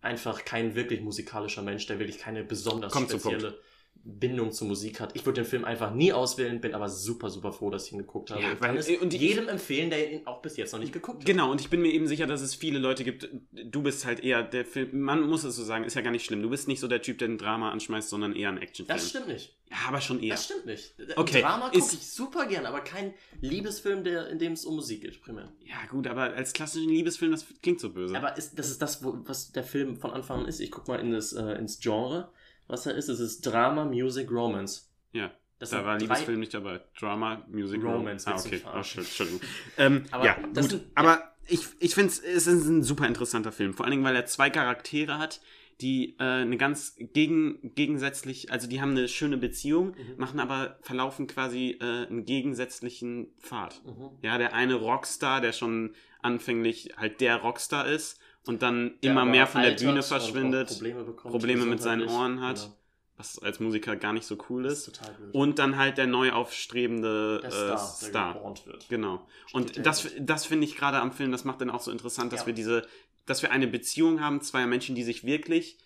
[0.00, 3.58] einfach kein wirklich musikalischer Mensch, der wirklich keine besonders Kommt spezielle
[4.02, 5.14] Bindung zur Musik hat.
[5.14, 7.98] Ich würde den Film einfach nie auswählen, bin aber super, super froh, dass ich ihn
[7.98, 8.40] geguckt habe.
[8.42, 10.80] Ja, ich kann weil- es und ich- jedem empfehlen, der ihn auch bis jetzt noch
[10.80, 11.26] nicht geguckt hat.
[11.26, 13.28] Genau, und ich bin mir eben sicher, dass es viele Leute gibt.
[13.52, 16.24] Du bist halt eher der Film, man muss es so sagen, ist ja gar nicht
[16.24, 16.40] schlimm.
[16.42, 18.96] Du bist nicht so der Typ, der ein Drama anschmeißt, sondern eher ein Actionfilm.
[18.98, 19.54] Das stimmt nicht.
[19.70, 20.34] Ja, aber schon eher.
[20.34, 20.94] Das stimmt nicht.
[21.16, 25.02] Okay, Drama gucke ich super gern, aber kein Liebesfilm, der, in dem es um Musik
[25.02, 25.52] geht, primär.
[25.64, 28.16] Ja, gut, aber als klassischen Liebesfilm, das klingt so böse.
[28.16, 30.58] Aber ist, das ist das, wo, was der Film von Anfang an ist.
[30.60, 32.32] Ich guck mal in das, äh, ins Genre,
[32.70, 33.08] was er ist.
[33.08, 34.90] Es ist Drama, Music, Romance.
[35.12, 36.80] ja, Das da war Liebesfilm nicht dabei.
[36.98, 38.62] Drama, Music, Romance, Ah, okay.
[38.66, 39.40] Oh, Entschuldigung.
[39.78, 40.54] ähm, Aber ja, gut.
[40.70, 43.74] sind- aber ich, ich finde es ist ein super interessanter Film.
[43.74, 45.40] Vor allen Dingen, weil er zwei Charaktere hat,
[45.80, 50.14] die äh, eine ganz gegen, gegensätzlich, also die haben eine schöne Beziehung, Mhm.
[50.18, 53.80] machen aber, verlaufen quasi äh, einen gegensätzlichen Pfad.
[53.86, 54.10] Mhm.
[54.22, 59.24] Ja, der eine Rockstar, der schon anfänglich halt der Rockstar ist und dann Der immer
[59.24, 62.08] mehr von der altert Bühne verschwindet, Probleme, bekommt, Probleme mit seinen.
[62.08, 62.56] Ohren hat.
[62.56, 62.76] Genau.
[63.16, 65.00] was als Musiker gar nicht so cool ist ist.
[65.32, 68.32] Und dann halt der neu aufstrebende der äh, Star, Star.
[68.34, 68.88] gebornt wird.
[68.88, 69.26] Genau.
[69.46, 72.32] Steht Und das, das finde ich gerade am Film, das macht dann auch so interessant,
[72.32, 72.46] dass Ja.
[72.46, 72.86] wir diese,
[73.26, 75.76] dass wir eine Beziehung haben, zweier Menschen, die sich wirklich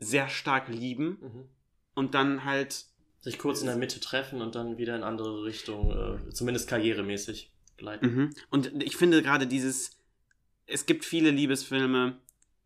[0.00, 1.44] sehr stark lieben Mhm.
[1.94, 2.86] und dann halt,
[3.20, 7.52] Sich kurz in der Mitte treffen und dann wieder in andere Richtung, äh, zumindest karrieremäßig
[7.76, 8.14] gleiten.
[8.14, 8.34] mhm.
[8.48, 9.97] und ich finde gerade dieses,
[10.68, 12.18] es gibt viele Liebesfilme,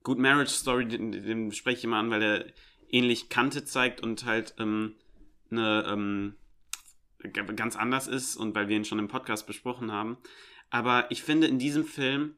[0.02, 2.47] gut, Marriage Story, den, den spreche ich immer an, weil er
[2.90, 4.97] ähnlich Kante zeigt und halt ähm,
[5.50, 6.35] eine ähm,
[7.32, 10.18] ganz anders ist und weil wir ihn schon im Podcast besprochen haben.
[10.71, 12.35] Aber ich finde in diesem Film,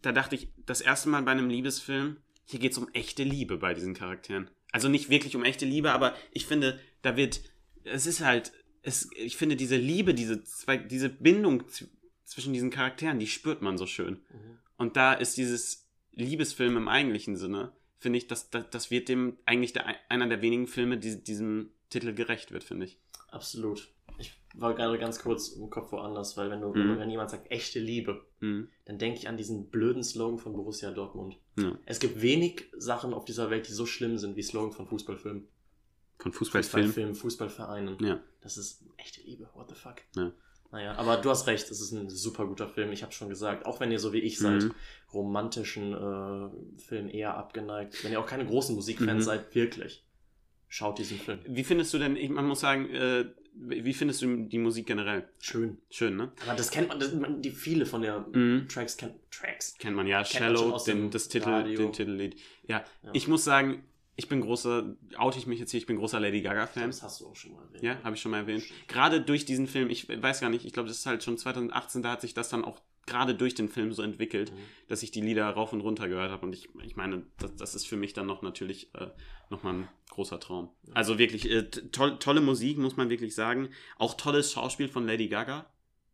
[0.00, 3.58] da dachte ich das erste Mal bei einem Liebesfilm, hier geht es um echte Liebe
[3.58, 4.50] bei diesen Charakteren.
[4.72, 7.42] Also nicht wirklich um echte Liebe, aber ich finde, da wird,
[7.84, 8.52] es ist halt,
[8.82, 11.68] es, ich finde diese Liebe, diese, zwei, diese Bindung
[12.32, 14.14] zwischen diesen Charakteren, die spürt man so schön.
[14.30, 14.58] Mhm.
[14.76, 19.38] Und da ist dieses Liebesfilm im eigentlichen Sinne, finde ich, das, das, das wird dem
[19.44, 22.98] eigentlich der, einer der wenigen Filme, die diesem Titel gerecht wird, finde ich.
[23.28, 23.88] Absolut.
[24.18, 26.98] Ich war gerade ganz kurz im Kopf woanders, weil wenn du, Mhm.
[26.98, 28.68] wenn jemand sagt echte Liebe, Mhm.
[28.84, 31.36] dann denke ich an diesen blöden Slogan von Borussia Dortmund.
[31.58, 31.78] Ja.
[31.86, 35.46] Es gibt wenig Sachen auf dieser Welt, die so schlimm sind wie Slogan von Fußballfilmen.
[36.18, 36.84] Von Fußballfilm.
[36.86, 38.04] Fußballfilmen, Fußballvereinen.
[38.04, 38.20] Ja.
[38.42, 39.48] Das ist echte Liebe.
[39.54, 39.96] What the fuck?
[40.16, 40.32] Ja.
[40.72, 42.92] Naja, aber du hast recht, es ist ein super guter Film.
[42.92, 44.74] Ich habe schon gesagt, auch wenn ihr so wie ich seid, Mhm.
[45.12, 49.26] romantischen äh, Filmen eher abgeneigt, wenn ihr auch keine großen Musikfans Mhm.
[49.26, 50.02] seid, wirklich,
[50.68, 51.40] schaut diesen Film.
[51.46, 55.28] Wie findest du denn, ich, man muss sagen, äh, wie findest du die Musik generell?
[55.38, 55.76] Schön.
[55.90, 56.32] Schön, ne?
[56.46, 58.66] Aber das kennt man, das, man die viele von der Mhm.
[58.66, 59.76] Tracks kennt Tracks.
[59.78, 61.78] Kennt man ja, Kennt man Shallow, aus den, das Titel, Radio.
[61.78, 62.36] den Titellied.
[62.66, 63.10] Ja, Ja.
[63.12, 63.84] ich muss sagen,
[64.16, 66.88] ich bin großer, oute ich mich jetzt hier, ich bin großer Lady Gaga-Fan.
[66.88, 67.82] Das hast du auch schon mal erwähnt.
[67.82, 68.64] Ja, habe ich schon mal erwähnt.
[68.88, 72.02] Gerade durch diesen Film, ich weiß gar nicht, ich glaube, das ist halt schon 2018,
[72.02, 74.56] da hat sich das dann auch gerade durch den Film so entwickelt, Mhm.
[74.88, 76.46] dass ich die Lieder rauf und runter gehört habe.
[76.46, 79.08] Und ich, ich meine, das, das ist für mich dann noch natürlich äh,
[79.50, 80.70] nochmal ein großer Traum.
[80.94, 83.70] Also wirklich äh, t- toll, tolle Musik, muss man wirklich sagen.
[83.98, 85.66] Auch tolles Schauspiel von Lady Gaga.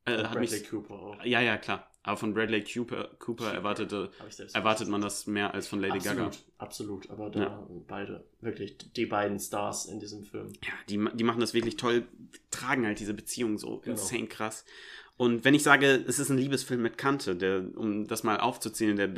[0.06, 1.24] Äh, hat Bradley mich, Cooper auch.
[1.24, 1.90] ja, ja, klar.
[2.08, 4.10] Aber von Bradley Cooper, Cooper erwartete,
[4.54, 6.36] erwartet man das mehr als von Lady absolut, Gaga.
[6.56, 7.66] Absolut, aber da Ja.
[7.86, 10.50] beide, wirklich die beiden Stars in diesem Film.
[10.64, 12.06] Ja, die, die machen das wirklich toll,
[12.50, 13.90] tragen halt diese Beziehung so Genau.
[13.90, 14.64] insane krass.
[15.18, 18.96] Und wenn ich sage, es ist ein Liebesfilm mit Kante, der, um das mal aufzuzählen,
[18.96, 19.10] der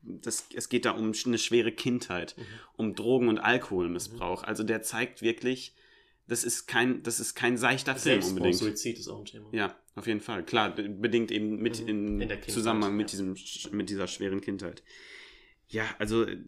[0.00, 2.42] das, es geht da um eine schwere Kindheit, Mhm.
[2.78, 4.44] um Drogen- und Alkoholmissbrauch.
[4.44, 5.74] Also der zeigt wirklich,
[6.28, 8.58] das ist kein, das ist kein seichter Film Selbstmord, unbedingt.
[8.58, 9.48] Suizid ist auch ein Thema.
[9.52, 10.44] Ja, auf jeden Fall.
[10.44, 11.88] Klar, be- bedingt eben mit Mhm.
[11.88, 13.18] in, In Kindheit, Zusammenhang mit, ja.
[13.18, 13.36] diesem,
[13.76, 14.82] mit dieser schweren Kindheit.
[15.68, 16.38] Ja, also, äh,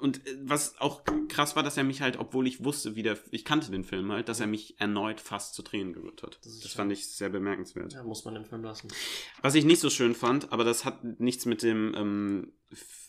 [0.00, 3.18] und äh, was auch krass war, dass er mich halt, obwohl ich wusste, wie der,
[3.32, 6.38] ich kannte den Film halt, dass er mich erneut fast zu Tränen gerührt hat.
[6.44, 6.50] Mhm.
[6.50, 7.92] Das Das, fand ich sehr bemerkenswert.
[7.94, 8.88] Ja, muss man im Film lassen.
[9.42, 12.52] Was ich nicht so schön fand, aber das hat nichts mit dem, ähm,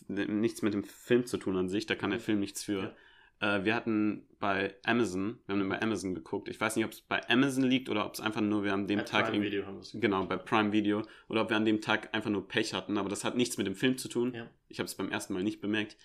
[0.07, 2.95] nichts mit dem Film zu tun an sich, da kann der Film nichts für.
[3.41, 6.49] Äh, wir hatten bei Amazon, wir haben den bei Amazon geguckt.
[6.49, 8.87] Ich weiß nicht, ob es bei Amazon liegt oder ob es einfach nur wir an
[8.87, 11.03] dem Bei Tag Prime Video haben wir es Genau, bei Prime Video.
[11.27, 12.97] Oder ob wir an dem Tag einfach nur Pech hatten.
[12.97, 14.33] Aber das hat nichts mit dem Film zu tun.
[14.33, 14.47] Ja.
[14.67, 15.97] Ich habe es beim ersten Mal nicht bemerkt.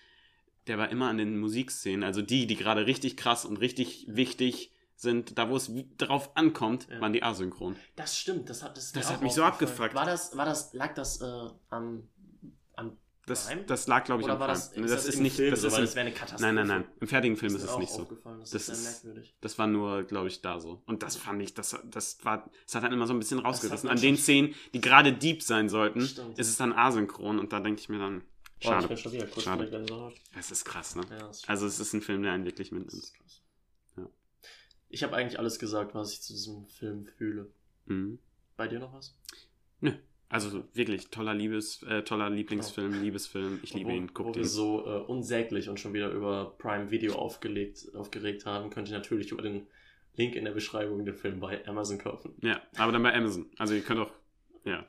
[0.67, 4.71] Der war immer an den Musikszenen, also die, die gerade richtig krass und richtig wichtig
[4.95, 7.01] sind, da wo es drauf ankommt, Ja.
[7.01, 7.75] waren die asynchron.
[7.97, 9.93] Das stimmt, das hat, das Das hat mich so abgefuckt.
[9.93, 12.07] War das, war das, lag das äh, am
[13.27, 14.51] Das, das lag, glaube ich, Oder am Prime.
[14.53, 16.15] das, das, ist das, ist im nicht, Film das so, ist im- das wäre eine
[16.15, 16.43] Katastrophe.
[16.43, 16.85] Nein, nein, nein.
[16.99, 18.03] Im fertigen Film Das ist es nicht so.
[18.03, 19.35] Das, Das ist sehr ist- merkwürdig.
[19.41, 20.83] Das war nur, glaube ich, da so.
[20.85, 23.89] Und das fand ich, das, das war, das hat dann immer so ein bisschen rausgerissen.
[23.89, 26.37] An den Szenen, die gerade deep sein sollten, Stimmt.
[26.37, 28.25] ist es dann asynchron und da denke ich mir dann, Boah,
[28.59, 28.97] ich schade.
[28.97, 30.13] schon wieder kurz Schade.
[30.35, 31.01] Das ist krass, ne?
[31.09, 33.03] Ja, das ist Also es ist ein Film, der einen wirklich Das mitnimmt.
[33.03, 33.41] ist krass.
[33.97, 34.07] Ja.
[34.89, 37.51] Ich habe eigentlich alles gesagt, was ich zu diesem Film fühle.
[37.85, 38.19] Mhm.
[38.55, 39.15] Bei dir noch was?
[40.27, 43.59] Also wirklich toller Liebes, äh, toller Lieblingsfilm, Liebesfilm.
[43.61, 44.09] Ich liebe wo, ihn.
[44.09, 48.69] Wo Guckt wir so äh, unsäglich und schon wieder über Prime Video aufgelegt, aufgeregt haben,
[48.71, 49.67] könnt ihr natürlich über den
[50.15, 52.33] Link in der Beschreibung den Film bei Amazon kaufen.
[52.41, 53.45] Ja, aber dann bei Amazon.
[53.57, 54.11] Also ihr könnt auch,
[54.63, 54.85] ja.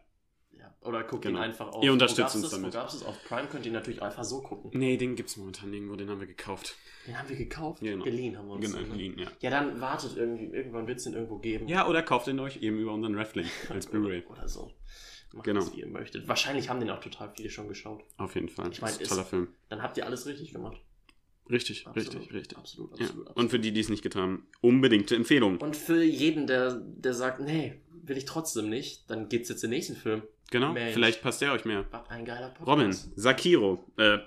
[0.52, 0.74] Ja.
[0.80, 1.38] Oder guckt Genau.
[1.38, 1.84] ihn einfach auf.
[1.84, 2.52] Ihr unterstützt uns das?
[2.52, 2.72] damit.
[2.72, 3.46] Wo gab es auf Prime?
[3.48, 4.70] Könnt ihr natürlich einfach so gucken.
[4.72, 6.76] Nee, den gibt's momentan irgendwo, den haben wir gekauft.
[7.06, 7.80] Den haben wir gekauft.
[7.82, 8.04] Genau.
[8.04, 8.66] Geliehen haben wir uns.
[8.72, 8.96] Genau, den, ne?
[8.96, 9.28] liegen, ja.
[9.40, 10.46] Ja, dann wartet irgendwie.
[10.46, 11.68] Irgendwann wird es den irgendwo geben.
[11.68, 14.24] Ja, oder kauft ihn euch eben über unseren Reflink als Blu-ray.
[14.26, 14.72] Oder so.
[15.32, 15.60] Macht Genau.
[15.60, 16.26] das, wie ihr möchtet.
[16.28, 18.02] Wahrscheinlich haben den auch total viele schon geschaut.
[18.16, 18.70] Auf jeden Fall.
[18.72, 19.48] Ich mein, das ist ein ist- toller Film.
[19.68, 20.78] Dann habt ihr alles richtig gemacht.
[21.48, 22.58] Richtig, Absolut, richtig, richtig.
[22.58, 23.04] Absolut, Ja.
[23.06, 23.26] absolut.
[23.28, 23.36] absolut.
[23.36, 25.58] Und für die, die es nicht getan haben, unbedingte Empfehlung.
[25.58, 29.70] Und für jeden, der, der sagt, nee, will ich trotzdem nicht, dann geht's jetzt den
[29.70, 30.22] nächsten Film.
[30.50, 30.94] Genau, Mensch.
[30.94, 31.84] vielleicht passt der euch mehr.
[31.90, 32.68] Was ein geiler Podcast.
[32.68, 33.84] Robin, Sakiro.
[33.96, 34.18] Äh,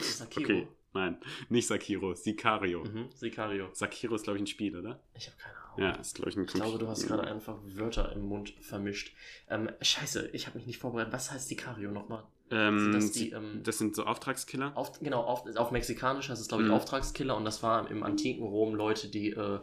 [0.00, 0.44] Sakiro.
[0.44, 1.16] okay, nein,
[1.48, 2.84] nicht Sakiro, Sicario.
[2.84, 3.68] Mhm, Sicario.
[3.72, 5.00] Sakiro ist, glaube ich, ein Spiel, oder?
[5.14, 5.63] Ich habe keine Ahnung.
[5.76, 9.14] Ja, ist, glaube ich, ein Ich glaube, du hast gerade einfach Wörter im Mund vermischt.
[9.48, 11.12] Ähm, scheiße, ich habe mich nicht vorbereitet.
[11.12, 12.24] Was heißt Sicario nochmal?
[12.50, 14.76] Ähm, das die, ähm, das sind so Auftragskiller.
[14.76, 16.74] Auf, genau, auf, auf Mexikanisch heißt es, glaube ich, Mhm.
[16.74, 19.60] Auftragskiller und das war im antiken Rom Leute, die äh,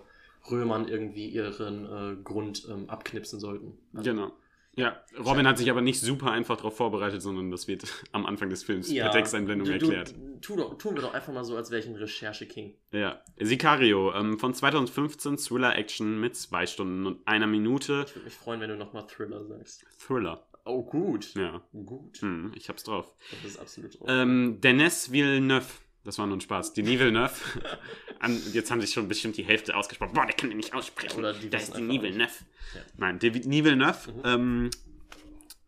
[0.50, 3.78] Römern irgendwie ihren äh, Grund ähm, abknipsen sollten.
[3.94, 4.32] Also, Genau.
[4.76, 8.50] Ja, Robin hat sich aber nicht super einfach darauf vorbereitet, sondern das wird am Anfang
[8.50, 10.14] des Films per Texteinblendung du, erklärt.
[10.16, 12.74] Du, tu doch, tun wir doch einfach mal so, als wäre ich ein Recherche-King.
[12.92, 13.22] Ja.
[13.38, 18.06] Sicario, ähm, von 2015, Thriller-Action mit zwei Stunden und einer Minute.
[18.08, 19.86] Ich würde mich freuen, wenn du nochmal Thriller sagst.
[19.98, 20.46] Thriller.
[20.64, 21.34] Oh, gut.
[21.34, 21.62] Ja.
[21.74, 22.22] Gut.
[22.22, 23.14] Hm, ich hab's drauf.
[23.32, 24.08] Das ist absolut drauf.
[24.10, 25.66] Ähm, Denis Villeneuve
[26.04, 26.74] Das war nur ein Spaß.
[26.74, 27.34] Denis Villeneuve.
[28.20, 30.14] An, jetzt haben sich schon bestimmt die Hälfte ausgesprochen.
[30.14, 31.20] Boah, der kann den nicht aussprechen.
[31.20, 32.02] Oder die das ist Denis.
[32.02, 32.32] Villeneuve.
[32.74, 32.82] Ja.
[32.98, 34.70] Nein, Denis Villeneuve ähm,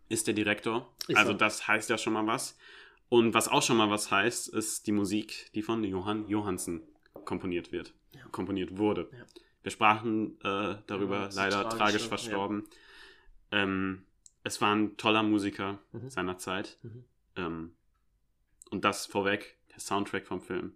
[0.10, 0.91] ist der Direktor.
[1.08, 1.38] Ist also er.
[1.38, 2.58] das heißt ja schon mal was.
[3.10, 6.82] Und was auch schon mal was heißt, ist die Musik, die von Johann Johansen
[7.26, 7.93] komponiert wird.
[8.13, 8.22] Ja.
[8.32, 9.08] Komponiert wurde.
[9.12, 9.26] Ja.
[9.62, 12.65] Wir sprachen äh, darüber, so leider tragisch verstorben.
[13.52, 14.04] Ähm,
[14.43, 16.10] es war ein toller Musiker Mhm.
[16.10, 16.78] seiner Zeit.
[16.82, 17.06] Mhm.
[17.36, 17.74] Ähm,
[18.72, 20.73] und das vorweg, der Soundtrack vom Film,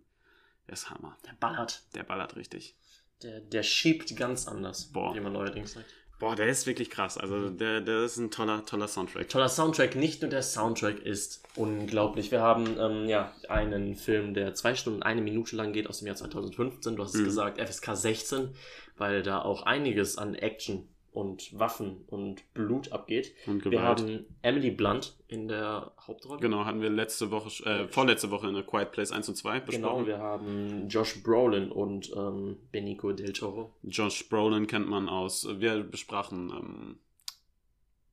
[0.67, 1.17] der ist Hammer.
[1.25, 1.83] Der ballert.
[1.95, 2.75] Der ballert richtig.
[3.23, 5.15] Der, der schiebt ganz anders, Boah.
[5.15, 5.85] wie man neuerdings sagt.
[6.19, 7.17] Boah, der ist wirklich krass.
[7.19, 9.29] Also der, der ist ein toller, toller Soundtrack.
[9.29, 12.31] Toller Soundtrack, nicht nur der Soundtrack ist unglaublich.
[12.31, 16.07] Wir haben ähm, ja einen Film, der zwei Stunden, eine Minute lang geht, aus dem
[16.07, 16.95] Jahr 2015.
[16.95, 17.25] Du hast es Mhm.
[17.25, 18.49] gesagt, FSK 16,
[18.97, 23.33] weil da auch einiges an Action und Waffen und Blut abgeht.
[23.47, 26.39] Und Wir haben Emily Blunt in der Hauptrolle.
[26.39, 29.59] Genau, hatten wir letzte Woche, äh, vorletzte Woche in der Quiet Place 1 und 2
[29.61, 30.05] Genau, besprochen.
[30.07, 33.73] wir haben Josh Brolin und ähm, Benicio del Toro.
[33.83, 36.99] Josh Brolin kennt man aus, wir besprachen ähm,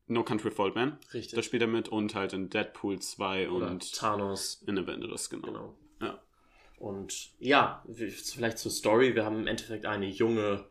[0.06, 1.34] No Country for Old Men, Richtig.
[1.34, 4.62] da spielt er mit und halt in Deadpool 2 Oder und Thanos.
[4.66, 5.46] in Avengers, genau.
[5.46, 5.74] Genau.
[6.00, 6.20] Ja.
[6.78, 9.14] Und ja, vielleicht zur Story.
[9.14, 10.64] Wir haben im Endeffekt eine junge,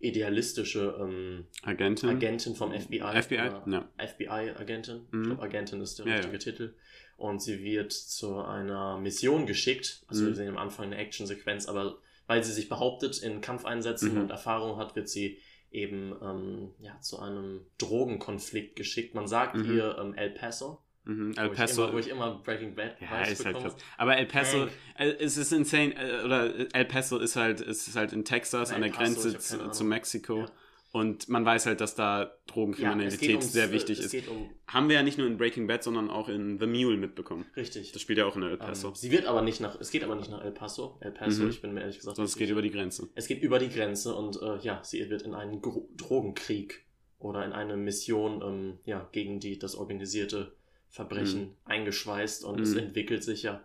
[0.00, 2.08] idealistische ähm, Agentin.
[2.10, 3.00] Agentin vom FBI.
[3.22, 3.50] FBI?
[3.66, 3.88] Ja.
[3.98, 5.06] FBI-Agentin.
[5.10, 5.20] Mhm.
[5.22, 6.38] Ich glaube, Agentin ist der Ja, richtige ja.
[6.38, 6.74] Titel.
[7.16, 10.02] Und sie wird zu einer Mission geschickt.
[10.08, 10.26] Also Mhm.
[10.28, 14.20] wir sehen am Anfang eine Actionsequenz, aber weil sie sich behauptet in Kampfeinsätzen Mhm.
[14.22, 15.38] und Erfahrung hat, wird sie
[15.70, 19.14] eben ähm, ja, zu einem Drogenkonflikt geschickt.
[19.14, 19.76] Man sagt Mhm.
[19.76, 20.80] ihr ähm, El Paso.
[21.10, 21.36] Mhm.
[21.36, 21.84] Wo El ich Paso.
[21.84, 23.76] immer, wo ich immer Breaking Bad Ja, ist halt krass.
[23.98, 24.66] Aber El Paso,
[24.98, 28.76] äh, es ist insane, äh, oder El Paso ist halt, ist halt in Texas El
[28.76, 30.38] an der Paso, Grenze ich zu, zu Mexiko.
[30.38, 30.46] Ja.
[30.92, 34.12] Und man weiß halt, dass da Drogenkriminalität ums- sehr wichtig ist.
[34.28, 37.46] Um, Haben wir ja nicht nur in Breaking Bad, sondern auch in The Mule mitbekommen.
[37.56, 37.92] richtig.
[37.92, 38.88] Das spielt ja auch in El Paso.
[38.88, 40.98] Ähm, sie wird aber nicht nach, es geht aber nicht nach El Paso.
[41.00, 41.50] El Paso, Mhm.
[41.50, 42.52] ich bin mir ehrlich gesagt Sondern es geht sicher.
[42.52, 43.08] über die Grenze.
[43.14, 46.84] Es geht über die Grenze und äh, ja, sie wird in einen Gro Drogenkrieg
[47.20, 50.56] oder in eine Mission ähm, ja, gegen die, das organisierte
[50.90, 52.78] Verbrechen eingeschweißt und es Mhm.
[52.80, 53.62] entwickelt sich ja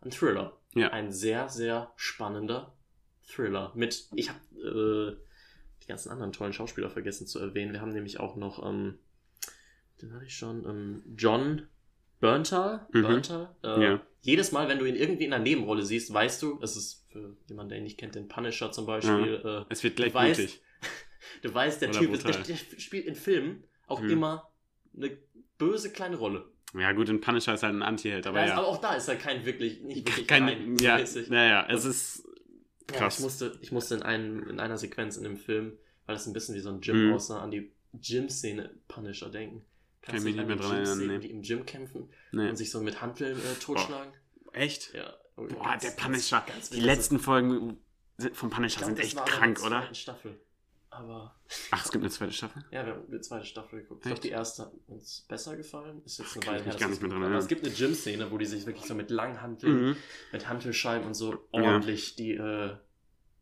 [0.00, 0.56] ein Thriller.
[0.74, 0.88] Ja.
[0.90, 2.72] Ein sehr, sehr spannender
[3.28, 3.72] Thriller.
[3.74, 5.16] Mit, ich habe äh,
[5.82, 7.72] die ganzen anderen tollen Schauspieler vergessen zu erwähnen.
[7.72, 8.98] Wir haben nämlich auch noch, ähm,
[10.00, 11.66] den hatte ich schon, ähm, John
[12.20, 12.86] Berntal.
[12.92, 13.02] Mhm.
[13.02, 14.02] Berntal äh, Ja.
[14.20, 17.36] Jedes Mal, wenn du ihn irgendwie in einer Nebenrolle siehst, weißt du, es ist für
[17.48, 20.58] jemanden, der ihn nicht kennt, den Punisher zum Beispiel, äh, Es wird gleich Du weißt-
[21.42, 24.10] du weißt, der Oder Typ ist, der, der spielt in Filmen auch Mhm.
[24.10, 24.52] immer
[24.96, 25.18] eine
[25.58, 26.44] böse kleine Rolle.
[26.74, 28.54] Ja, gut, in Punisher ist halt ein Anti-Held, aber Aber, ja.
[28.56, 31.28] aber auch da ist er kein wirklich, nicht wirklich Kein, rein ja, mäßig.
[31.28, 32.24] naja, es ist
[32.90, 33.18] Ja, krass.
[33.18, 36.32] ich musste, ich musste in, einem, in einer Sequenz in dem Film, weil das ein
[36.32, 37.12] bisschen wie so ein Gym Mhm.
[37.14, 39.64] aussah, an die Gym-Szene Punisher denken.
[40.00, 41.18] Kann ich du mich nicht mehr an die dran erinnern, nee.
[41.18, 42.48] Die im Gym kämpfen nee.
[42.48, 44.12] und sich so mit Hanteln äh, totschlagen.
[44.52, 44.94] Echt?
[44.94, 45.14] Ja.
[45.36, 46.42] Boah, der Punisher.
[46.46, 46.86] ganz Die wild.
[46.86, 47.78] letzten Folgen
[48.32, 49.94] vom Punisher glaub, sind echt krank, der oder?
[49.94, 50.38] Staffel.
[50.94, 51.34] Aber
[51.70, 52.62] Ach, es gibt eine zweite Staffel?
[52.70, 54.00] ja, wir haben die zweite Staffel geguckt.
[54.00, 54.24] Ich glaube, Echt?
[54.24, 56.02] die erste hat uns besser gefallen.
[56.04, 57.24] Ist jetzt eine Weile her, gar nicht mehr dran.
[57.24, 59.96] Aber es gibt eine Gym-Szene, wo die sich wirklich so mit langen Hanteln, Mhm.
[60.32, 62.76] mit Hantelscheiben und so ordentlich die äh,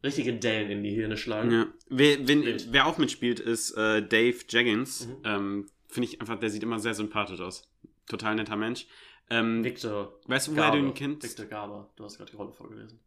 [0.04, 1.50] richtige Dellen in die Hirne schlagen.
[1.50, 1.66] Ja.
[1.88, 5.06] Wer, wenn, wer auch mitspielt, ist äh, Dave Jaggins.
[5.08, 5.16] Mhm.
[5.24, 7.68] Ähm, Finde ich einfach, der sieht immer sehr sympathisch aus.
[8.06, 8.86] Total netter Mensch.
[9.28, 11.24] Ähm, Victor weißt du, woher du ihn kennst?
[11.24, 11.90] Victor Garber.
[11.96, 13.00] Du hast gerade die Rolle vorgelesen.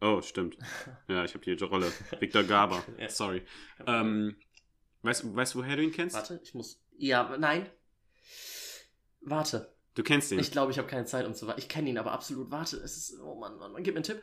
[0.00, 0.56] Oh, stimmt.
[1.08, 1.92] Ja, ich habe die Rolle.
[2.18, 2.82] Victor Garber.
[3.08, 3.42] Sorry.
[3.86, 4.36] Ähm,
[5.02, 6.16] weißt, du- weißt du, woher du ihn kennst?
[6.16, 6.82] Warte, ich muss.
[6.96, 7.68] Ja, nein.
[9.20, 9.74] Warte.
[9.94, 10.38] Du kennst ihn.
[10.38, 11.60] Ich glaube, ich habe keine Zeit, um zu warten.
[11.60, 12.50] Ich kenne ihn aber absolut.
[12.50, 13.20] Warte, es ist.
[13.20, 13.82] Oh Mann, Mann, Mann.
[13.82, 14.22] Gib mir einen Tipp.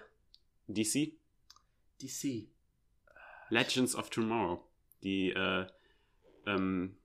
[0.68, 1.14] DC?
[2.02, 2.50] DC.
[3.50, 4.64] Legends of Tomorrow.
[5.04, 5.68] Die äh,
[6.48, 6.98] ähm,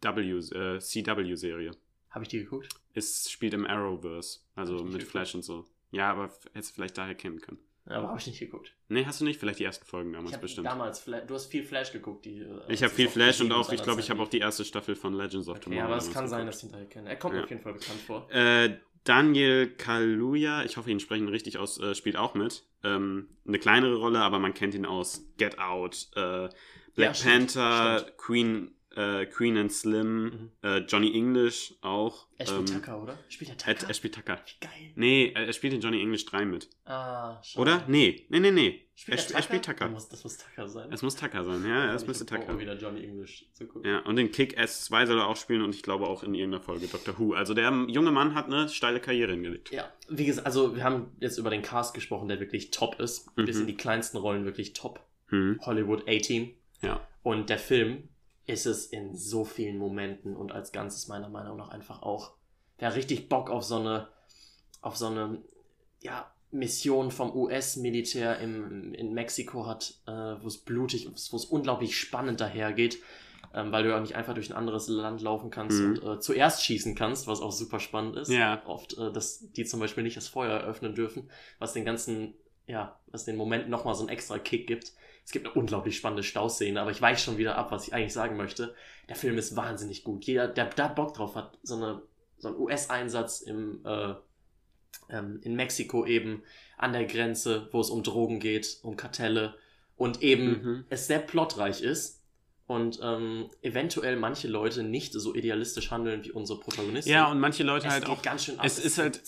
[0.00, 1.72] W, äh, CW-Serie.
[2.10, 2.68] Habe ich die geguckt?
[2.94, 4.40] Es spielt im Arrowverse.
[4.54, 5.10] Also mit geguckt.
[5.10, 5.66] Flash und so.
[5.90, 7.58] Ja, aber hättest du vielleicht daher kennen können.
[7.88, 8.74] Ja, aber habe ich nicht geguckt.
[8.88, 9.40] Nee, hast du nicht?
[9.40, 10.66] Vielleicht die ersten Folgen damals Ich bestimmt.
[10.66, 12.24] damals, Fla du hast viel Flash geguckt.
[12.26, 14.64] Die, äh, Ich habe viel Flash und auch, ich glaube, ich habe auch die erste
[14.64, 15.84] Staffel von Legends of Okay, Tomorrow.
[15.86, 16.54] aber es kann sein, geguckt.
[16.54, 17.08] dass ich ihn daher kenne.
[17.08, 17.42] Er kommt Ja.
[17.44, 18.30] auf jeden Fall bekannt vor.
[18.30, 22.64] Äh, Daniel Kaluuya, ich hoffe, ihn sprechen richtig aus, äh, spielt auch mit.
[22.84, 26.48] Ähm, eine kleinere Rolle, aber man kennt ihn aus Get Out, äh,
[26.94, 28.18] Black stimmt, Panther, stimmt.
[28.18, 30.50] Queen, äh, Queen and Slim, Mhm.
[30.62, 32.26] äh, Johnny English auch.
[32.36, 33.18] Er spielt ähm, Tucker, oder?
[33.28, 33.88] Spielt er Er, Tucker?
[33.88, 34.38] er spielt Tucker.
[34.44, 34.92] Wie geil.
[34.96, 36.68] Nee, er, er spielt in Johnny English 3 mit.
[36.84, 37.60] Ah, schade.
[37.62, 37.84] Oder?
[37.86, 38.80] Nee, nee, nee, nee.
[38.96, 39.84] Spielt er, sp- er spielt Tucker.
[39.84, 40.92] Das muss, das muss Tucker sein.
[40.92, 42.46] Es muss Tucker sein, ja, es Ich müsste Tucker.
[42.52, 43.88] mal wieder Johnny English zu gucken.
[43.88, 46.62] Ja, und in Kick-Ass 2 soll er auch spielen und ich glaube auch in irgendeiner
[46.64, 47.34] Folge Doctor Who.
[47.34, 49.70] Also der junge Mann hat eine steile Karriere hingelegt.
[49.70, 53.36] Ja, wie gesagt, also wir haben jetzt über den Cast gesprochen, der wirklich top ist.
[53.36, 53.44] Mhm.
[53.44, 55.00] Bis in die kleinsten Rollen wirklich top.
[55.28, 55.60] Hm.
[55.64, 56.50] Hollywood A-Team.
[56.82, 57.06] Ja.
[57.22, 58.08] Und der Film
[58.48, 62.32] ist es in so vielen Momenten und als Ganzes meiner Meinung nach einfach auch.
[62.80, 64.08] Der hat richtig Bock auf so eine,
[64.80, 65.42] auf so eine,
[66.00, 72.40] ja, Mission vom US-Militär in Mexiko hat, äh, wo es blutig, wo es unglaublich spannend
[72.40, 72.98] dahergeht,
[73.52, 75.98] ähm, weil du ja nicht einfach durch ein anderes Land laufen kannst Mhm.
[75.98, 78.30] und äh, zuerst schießen kannst, was auch super spannend ist.
[78.30, 78.62] Ja.
[78.66, 82.32] Oft, äh, dass die zum Beispiel nicht das Feuer eröffnen dürfen, was den ganzen,
[82.68, 84.92] ja, was den Moment nochmal so einen extra Kick gibt.
[85.24, 88.12] Es gibt eine unglaublich spannende Stauszene, aber ich weiche schon wieder ab, was ich eigentlich
[88.12, 88.74] sagen möchte.
[89.08, 90.24] Der Film ist wahnsinnig gut.
[90.24, 92.02] Jeder, der da Bock drauf hat, so, eine,
[92.38, 94.14] so einen US-Einsatz im, äh,
[95.10, 96.42] ähm, in Mexiko eben
[96.76, 99.54] an der Grenze, wo es um Drogen geht, um Kartelle
[99.96, 100.84] und eben Mhm.
[100.90, 102.17] es sehr plotreich ist
[102.68, 107.10] und ähm, eventuell manche Leute nicht so idealistisch handeln wie unsere Protagonisten.
[107.10, 108.20] Ja, und manche Leute es halt auch.
[108.20, 108.66] ganz schön ab.
[108.66, 109.22] es ist halt-.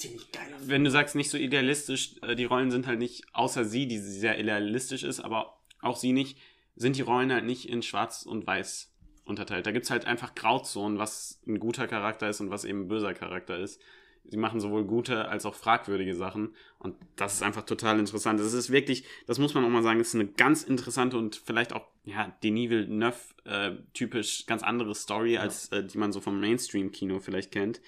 [0.60, 3.98] Wenn du sagst, nicht so idealistisch, äh, die Rollen sind halt nicht, außer sie, die
[3.98, 6.36] sehr idealistisch ist, aber auch sie nicht,
[6.76, 8.92] sind die Rollen halt nicht in Schwarz und Weiß
[9.24, 9.66] unterteilt.
[9.66, 13.14] Da gibt's halt einfach Grauzonen, was ein guter Charakter ist und was eben ein böser
[13.14, 13.80] Charakter ist.
[14.24, 18.38] Sie machen sowohl gute als auch fragwürdige Sachen und das ist einfach total interessant.
[18.38, 21.72] Das ist wirklich, das muss man auch mal sagen, ist eine ganz interessante und vielleicht
[21.72, 25.40] auch, ja, Denis Villeneuve äh, typisch ganz andere Story, Ja.
[25.40, 27.80] als äh, die man so vom Mainstream-Kino vielleicht kennt.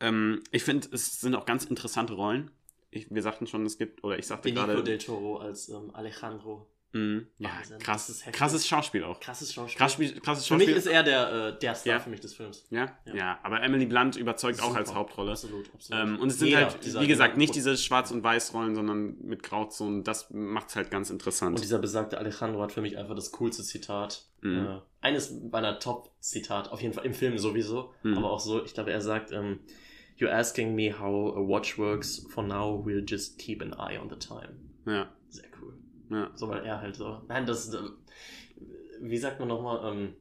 [0.00, 2.50] Ähm, ich finde, es sind auch ganz interessante Rollen.
[2.90, 5.90] Ich, wir sagten schon, es gibt, oder ich sagte Benicio gerade, del Toro als ähm,
[5.94, 6.66] Alejandro.
[6.92, 8.38] Mh, ja, Wahnsinn, krass, das ist heftig.
[8.38, 9.18] krasses Schauspiel auch.
[9.20, 9.78] Krasses Schauspiel.
[9.78, 10.76] Krass, krasses für mich Schauspiel.
[10.76, 12.00] ist er der, äh, der Star Ja.
[12.00, 12.66] für mich des Films.
[12.70, 12.96] ja?
[13.06, 13.14] Ja.
[13.14, 14.78] ja, aber Emily Blunt überzeugt auch Super.
[14.78, 15.32] als Hauptrolle.
[15.32, 16.02] Absolut, absolut.
[16.02, 19.42] Ähm, und es sind Jeder halt, wie gesagt, nicht diese Schwarz- und Weiß-Rollen, sondern mit
[19.42, 20.04] Grauzonen.
[20.04, 21.56] Das macht es halt ganz interessant.
[21.56, 24.26] Und dieser besagte Alejandro hat für mich einfach das coolste Zitat.
[24.40, 24.66] Mhm.
[24.66, 28.18] Äh, eines meiner Top-Zitat, auf jeden Fall im Film sowieso, Mhm.
[28.18, 29.60] aber auch so, ich glaube, er sagt, ähm,
[30.18, 32.24] You're asking me how a watch works.
[32.28, 34.54] For now, we'll just keep an eye on the time.
[34.86, 35.74] ja, Sehr cool.
[36.10, 36.30] Ja.
[36.34, 37.22] So, weil er halt so.
[37.28, 37.72] Nein, das.
[37.74, 37.96] ähm,
[39.00, 39.92] Wie sagt man nochmal?
[39.92, 40.14] Ähm,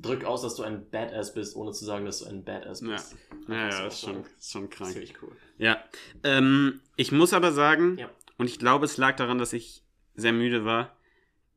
[0.00, 2.92] drück aus, dass du ein Badass bist, ohne zu sagen, dass du ein Badass Ja.
[2.92, 3.16] bist.
[3.48, 4.94] Ja, Das ja, ist schon, ist schon Das ist krank.
[4.94, 5.36] wirklich cool.
[5.58, 5.82] Ja,
[6.22, 8.08] ähm, ich muss aber sagen, Ja.
[8.38, 9.82] und ich glaube, es lag daran, dass ich
[10.14, 10.96] sehr müde war.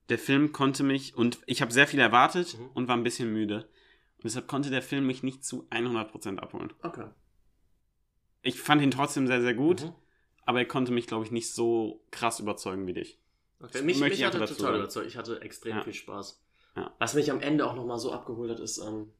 [0.10, 2.69] Der Film konnte mich, und ich habe sehr viel erwartet Mhm.
[2.74, 3.67] und war ein bisschen müde.
[4.17, 6.74] Und deshalb konnte der Film mich nicht zu 100% abholen.
[6.82, 7.06] Okay.
[8.41, 9.93] Ich fand ihn trotzdem sehr, sehr gut, Mhm.
[10.45, 13.19] aber er konnte mich, glaube ich, nicht so krass überzeugen wie dich.
[13.60, 13.82] Okay.
[13.84, 15.08] Mich, mich ich hat er total überzeugt.
[15.08, 15.84] Ich hatte extrem Ja.
[15.84, 16.41] viel Spaß.
[16.76, 16.91] Ja.
[17.00, 19.12] Was mich am Ende auch nochmal so abgeholt hat, ist, ähm,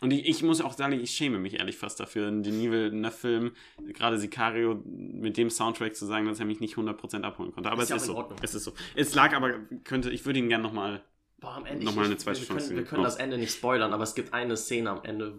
[0.00, 3.52] Und ich, ich muss auch sagen, ich schäme mich ehrlich fast dafür, in den Villeneuve-Film,
[3.94, 7.70] gerade Sicario, mit dem Soundtrack zu sagen, dass er mich nicht 100% abholen konnte.
[7.70, 8.18] Aber Ist ja es ist auch in so.
[8.22, 8.38] Ordnung.
[8.42, 8.72] Es ist so.
[8.94, 11.02] Es lag aber, könnte, ich würde ihn gerne nochmal.
[11.38, 11.84] boah, am Ende.
[11.84, 12.88] Nochmal ich- eine ich- zweite wir Chance können, wir geben.
[12.88, 13.04] können Oh.
[13.04, 15.38] das Ende nicht spoilern, aber es gibt eine Szene am Ende,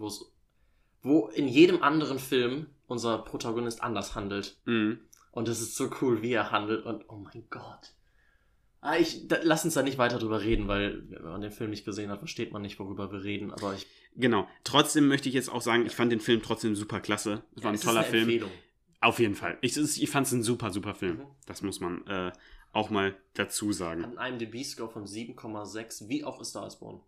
[1.04, 4.58] wo in jedem anderen Film unser Protagonist anders handelt.
[4.65, 5.00] Mhm.
[5.32, 7.93] Und es ist so cool, wie er handelt und oh mein Gott.
[8.88, 11.71] Ah, ich, da, lass uns da nicht weiter drüber reden, weil wenn man den Film
[11.71, 13.52] nicht gesehen hat, versteht man nicht, worüber wir reden.
[13.52, 14.47] Aber ich, Genau.
[14.63, 17.43] Trotzdem möchte ich jetzt auch sagen, ich fand den Film trotzdem super klasse.
[17.56, 18.23] Es war ein es ist toller eine Film.
[18.23, 18.52] Empfehlung.
[19.02, 19.58] Auf jeden Fall.
[19.62, 21.17] Ich, ich fand es ein super, super Film.
[21.17, 21.26] Mhm.
[21.45, 22.32] Das muss man äh,
[22.71, 24.04] auch mal dazu sagen.
[24.04, 27.02] Hat einen IMDb-Score von 7,6, wie auch A Star is Born.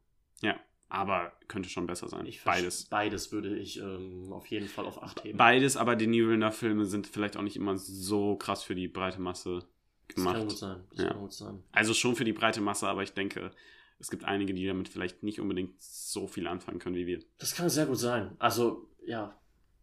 [0.90, 2.28] Aber könnte schon besser sein.
[2.44, 2.86] Beides.
[2.86, 5.38] Beides würde ich ähm, auf jeden Fall auf 8 heben.
[5.38, 9.22] Beides, aber die New Villeneuve-Filme sind vielleicht auch nicht immer so krass für die breite
[9.22, 9.68] Masse
[10.16, 10.48] das kann gemacht.
[10.50, 10.84] gut sein.
[10.92, 11.10] Das Ja.
[11.10, 11.64] kann gut sein.
[11.72, 13.52] Also schon für die breite Masse, aber ich denke,
[14.00, 17.20] es gibt einige, die damit vielleicht nicht unbedingt so viel anfangen können wie wir.
[17.38, 18.36] Das kann sehr gut sein.
[18.40, 19.36] Also, ja,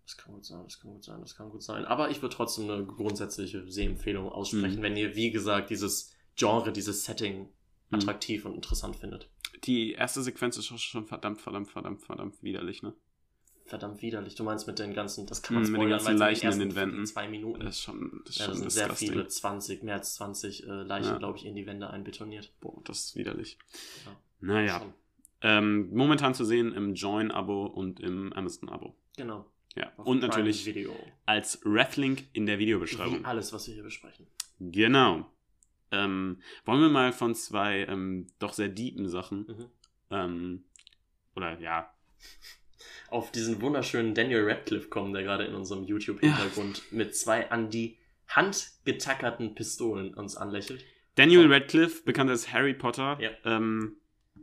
[0.05, 1.85] das kann gut sein, das kann gut sein, das kann gut sein.
[1.85, 4.83] Aber ich würde trotzdem eine grundsätzliche Sehempfehlung aussprechen, Mhm.
[4.83, 7.41] wenn ihr, wie gesagt, dieses Genre, dieses Setting
[7.91, 7.95] Mhm.
[7.99, 9.29] attraktiv und interessant findet.
[9.65, 12.95] Die erste Sequenz ist schon verdammt, verdammt, verdammt, verdammt widerlich, ne?
[13.66, 14.35] Verdammt widerlich.
[14.37, 16.74] Du meinst mit den ganzen, das kann man Mhm, mit den ganzen Leichen in den
[16.76, 17.05] Wänden.
[17.07, 17.61] Zwei Minuten.
[17.61, 20.64] Das ist schon, das ist ja, das schon sind sehr viele, 20, mehr als 20
[20.66, 21.18] äh, Leichen, Ja.
[21.18, 22.52] glaube ich, in die Wände einbetoniert.
[22.61, 23.59] Boah, das ist widerlich.
[24.05, 24.16] Ja.
[24.40, 24.94] Naja.
[25.42, 28.94] Ähm, momentan zu sehen im Join-Abo und im Amazon-Abo.
[29.16, 29.44] Genau.
[29.74, 29.92] Ja.
[29.96, 30.94] Auf Und natürlich Video.
[31.26, 33.24] als Reflink in der Wie Videobeschreibung.
[33.26, 34.26] alles, was wir hier besprechen.
[34.61, 35.26] Genau.
[35.90, 39.66] Ähm, wollen wir mal von zwei ähm, doch sehr deepen Sachen, Mhm.
[40.11, 40.64] ähm,
[41.35, 41.92] oder ja,
[43.09, 47.99] auf diesen wunderschönen Daniel Radcliffe kommen, der gerade in unserem YouTube-Hintergrund mit zwei an die
[48.29, 50.85] Hand getackerten Pistolen uns anlächelt.
[51.15, 51.51] Daniel.
[51.53, 53.31] Radcliffe, bekannt als Harry Potter, Ja.
[53.45, 53.97] ähm,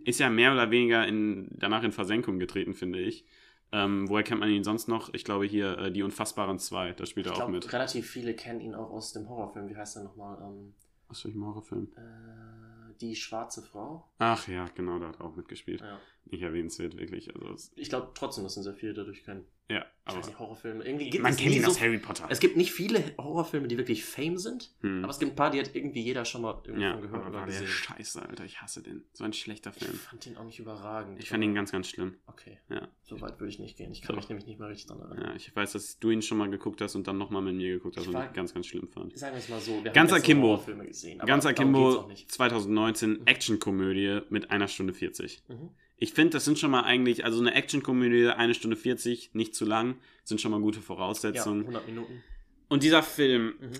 [0.05, 3.25] ist ja mehr oder weniger in, danach in Versenkung getreten, finde ich.
[3.71, 5.13] Ähm, woher kennt man ihn sonst noch?
[5.13, 7.71] Ich glaube hier äh, Die Unfassbaren 2, da spielt er Ich auch mit.
[7.73, 9.67] relativ viele kennen ihn auch aus dem Horrorfilm.
[9.69, 10.37] Wie heißt der nochmal?
[10.41, 10.73] Ähm,
[11.07, 11.87] Aus welchem Horrorfilm?
[11.95, 14.07] äh, die schwarze Frau.
[14.19, 15.81] Ach ja, genau, da hat er auch mitgespielt.
[15.81, 15.99] Ja.
[16.25, 17.33] Nicht erwähnenswert, wirklich.
[17.35, 19.45] Also, Ich glaube trotzdem, dass sind sehr viele dadurch kein.
[19.69, 20.83] ja, Ich aber weiß nicht, Horrorfilme.
[20.83, 22.25] Irgendwie gibt man es kennt ihn so, aus Harry Potter.
[22.29, 25.03] Es gibt nicht viele Horrorfilme, die wirklich Fame sind, Hm.
[25.03, 27.29] aber es gibt ein paar, die hat irgendwie jeder schon mal irgendwie Ja, gehört aber
[27.29, 27.67] oder war der gesehen.
[27.67, 28.45] scheiße, Alter.
[28.45, 29.03] Ich hasse den.
[29.13, 29.93] So ein schlechter Ich Film.
[29.97, 31.19] fand den auch nicht überragend.
[31.19, 32.15] Ich fand ihn ganz, ganz schlimm.
[32.25, 32.87] Okay, Ja.
[33.03, 33.91] so weit würde ich nicht gehen.
[33.91, 34.21] Ich kann Doch.
[34.23, 35.29] mich nämlich nicht mal richtig dran erinnern.
[35.29, 37.73] Ja, ich weiß, dass du ihn schon mal geguckt hast und dann nochmal mit mir
[37.73, 39.17] geguckt hast Ich und war- ich ganz, ganz schlimm fand.
[39.17, 40.47] Sagen wir es mal so, wir Ganz haben Akimbo.
[40.47, 41.19] Horrorfilme gesehen.
[41.21, 42.29] aber Ganz Akimbo auch nicht.
[42.31, 45.43] 2019 Actionkomödie mit einer Stunde 40.
[45.47, 45.69] Mhm.
[46.03, 49.63] Ich finde, das sind schon mal eigentlich, also eine Actionkomödie, eine Stunde 40, nicht zu
[49.63, 51.61] lang, sind schon mal gute Ja, Voraussetzungen.
[51.61, 52.21] 100 Minuten.
[52.67, 53.71] Und dieser Film, Mhm.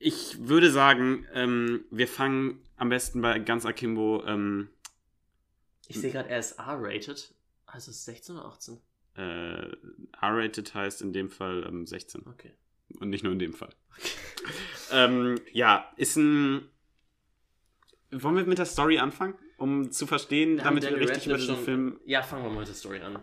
[0.00, 4.70] ich würde sagen, ähm, wir fangen am besten bei Ganz Akimbo, ähm,
[5.86, 7.32] Ich sehe gerade, er ist R-rated.
[7.66, 8.78] Also ist es 16 oder 18?
[9.14, 9.20] äh,
[10.20, 12.26] R-rated heißt in dem Fall ähm, 16.
[12.26, 12.54] Okay.
[12.98, 13.70] Und nicht nur in dem Fall.
[14.90, 16.68] ähm, ja, ist ein.
[18.10, 21.38] Wollen wir mit der Story anfangen, um zu verstehen, haben damit wir richtig über Radcliffe
[21.40, 22.00] diesen schon- Film.
[22.06, 23.18] Ja, fangen wir mal mit der Story an.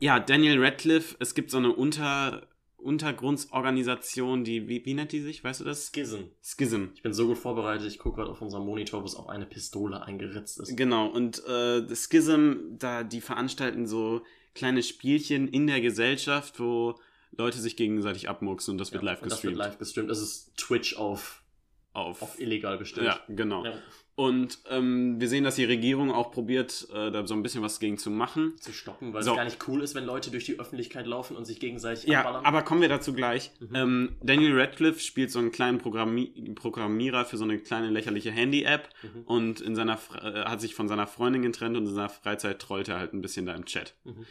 [0.00, 5.44] Ja, Daniel Radcliffe, es gibt so eine Unter Untergrundsorganisation, die, wie, wie nennt die sich,
[5.44, 5.90] weißt du das?
[5.94, 6.22] Schism.
[6.42, 6.86] Schism.
[6.94, 9.46] Ich bin so gut vorbereitet, ich gucke gerade auf unserem Monitor, wo es auch eine
[9.46, 10.76] Pistole eingeritzt ist.
[10.76, 14.22] Genau, und äh, Schism, da die veranstalten so
[14.54, 16.98] kleine Spielchen in der Gesellschaft, wo
[17.36, 19.70] Leute sich gegenseitig abmurksen und das wird Ja, live und das wird gestreamt.
[19.72, 20.10] live gestreamt.
[20.10, 21.42] Das ist Twitch auf,
[21.92, 22.20] auf.
[22.20, 23.06] auf illegal gestellt.
[23.06, 23.64] ja, genau.
[23.64, 23.74] Ja,
[24.14, 27.80] Und ähm, wir sehen, dass die Regierung auch probiert, äh, da so ein bisschen was
[27.80, 28.54] gegen zu machen.
[28.60, 29.30] zu stoppen, weil So.
[29.30, 32.20] es gar nicht cool ist, wenn Leute durch die Öffentlichkeit laufen und sich gegenseitig Ja,
[32.20, 32.44] abballern.
[32.44, 33.50] aber kommen wir dazu gleich.
[33.60, 33.74] Mhm.
[33.74, 38.90] Ähm, Daniel Radcliffe spielt so einen kleinen Programmi Programmierer für so eine kleine lächerliche Handy-App
[39.02, 39.22] Mhm.
[39.24, 42.88] und in seiner äh, hat sich von seiner Freundin getrennt und in seiner Freizeit trollt
[42.88, 43.94] er halt ein bisschen da im Chat.
[44.04, 44.26] Mhm.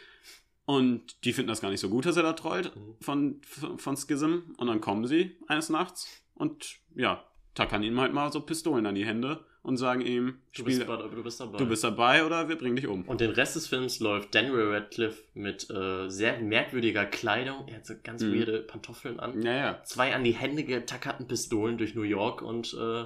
[0.65, 2.95] Und die finden das gar nicht so gut, dass er da trollt Mhm.
[3.01, 4.35] von, von, von Schism.
[4.57, 8.95] Und dann kommen sie eines Nachts und ja, tackern ihm halt mal so Pistolen an
[8.95, 11.57] die Hände und sagen ihm, Du bist, dabei, du bist dabei.
[11.57, 13.03] du bist dabei oder wir bringen dich um.
[13.03, 17.67] und den Rest des Films läuft Daniel Radcliffe mit äh, sehr merkwürdiger Kleidung.
[17.67, 18.33] Er hat so ganz Mhm.
[18.33, 19.41] weirde Pantoffeln an.
[19.43, 19.83] Ja, ja.
[19.83, 23.05] Zwei an die Hände getackerten Pistolen durch New York und äh,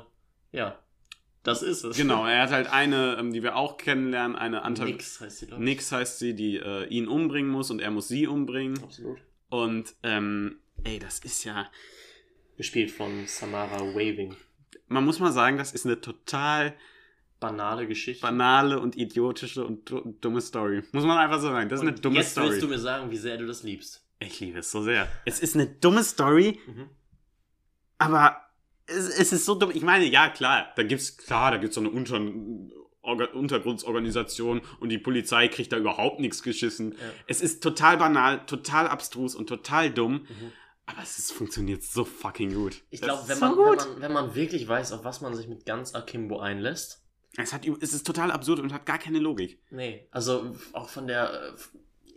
[0.53, 0.79] ja,
[1.43, 1.97] das ist es.
[1.97, 5.47] Genau, er hat halt eine, ähm, die wir auch kennenlernen, eine Anta Nix heißt sie.
[5.57, 8.81] Nix heißt sie, die äh, ihn umbringen muss und er muss sie umbringen.
[8.81, 9.17] Absolut.
[9.49, 11.69] Und ähm, ey, das ist ja,
[12.57, 14.35] Gespielt von Samara Waving.
[14.87, 16.73] Man muss mal sagen, das ist eine total
[17.39, 18.21] Banale Geschichte.
[18.25, 20.83] banale und idiotische und du- dumme Story.
[20.93, 21.69] Muss man einfach so sagen.
[21.69, 22.49] Das ist Und eine dumme jetzt Story.
[22.49, 24.03] willst du mir sagen, wie sehr du das liebst.
[24.19, 25.07] Ich liebe es so sehr.
[25.25, 26.89] Es ist eine dumme Story, Mhm.
[27.97, 28.37] aber
[28.87, 29.71] es, es ist so dumm.
[29.73, 32.19] Ich meine, ja, klar, da gibt's, klar, da gibt's so eine Unter
[33.01, 36.93] Orga Untergrundsorganisation und die Polizei kriegt da überhaupt nichts geschissen.
[36.93, 36.97] Ja.
[37.27, 40.51] Es ist total banal, total abstrus und total dumm, Mhm.
[40.85, 42.83] Aber es ist, funktioniert so fucking gut.
[42.89, 43.77] Ich glaube, wenn, so man, wenn, gut.
[43.77, 47.03] man, wenn man wirklich weiß, auf was man sich mit ganz Akimbo einlässt,
[47.37, 49.59] Es, hat, es ist total absurd und hat gar keine Logik.
[49.71, 51.55] nee, also auch von der,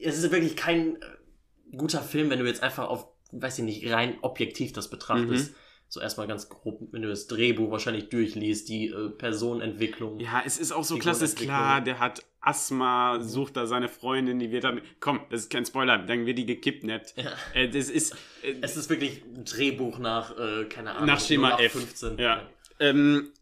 [0.01, 3.91] es ist wirklich kein äh, guter Film, wenn du jetzt einfach auf, weiß ich nicht,
[3.91, 5.51] rein objektiv das betrachtest.
[5.51, 5.55] Mhm.
[5.91, 10.21] So erstmal ganz grob, wenn du das Drehbuch wahrscheinlich durchliest, die äh, Personenentwicklung.
[10.21, 11.67] Ja, es ist auch so Die klasse, ist Grundentwicklung.
[11.67, 15.67] klar, der hat Asthma, sucht da seine Freundin, die wird dann, komm, das ist kein
[15.67, 17.15] Spoiler, dann wird die gekidnappt.
[17.17, 17.33] Ja.
[17.55, 21.59] Äh, das ist, äh, Es ist wirklich ein Drehbuch nach, äh, keine Ahnung, Nach Schema
[21.59, 21.73] F.
[21.73, 22.19] 15.
[22.19, 22.49] Ja.
[22.81, 23.33] Ähm,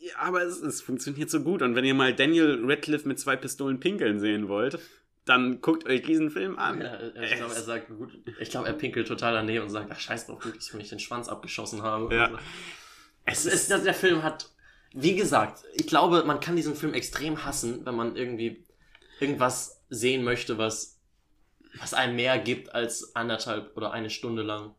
[0.00, 1.62] ja, aber es, es funktioniert so gut.
[1.62, 4.78] Und wenn ihr mal Daniel Radcliffe mit zwei Pistolen pinkeln sehen wollt,
[5.24, 6.80] dann guckt euch diesen Film an.
[6.80, 9.90] Ja, äh, ich glaube, er sagt, gut, ich glaube, er pinkelt total daneben und sagt,
[9.92, 12.14] ach, scheiß drauf, gut, dass ich mir nicht den Schwanz abgeschossen habe.
[12.14, 12.24] Ja.
[13.26, 14.48] Also, es ist, der Film hat,
[14.92, 18.64] wie gesagt, ich glaube, man kann diesen Film extrem hassen, wenn man irgendwie
[19.20, 20.98] irgendwas sehen möchte, was,
[21.78, 24.74] was einem mehr gibt als anderthalb oder eine Stunde lang,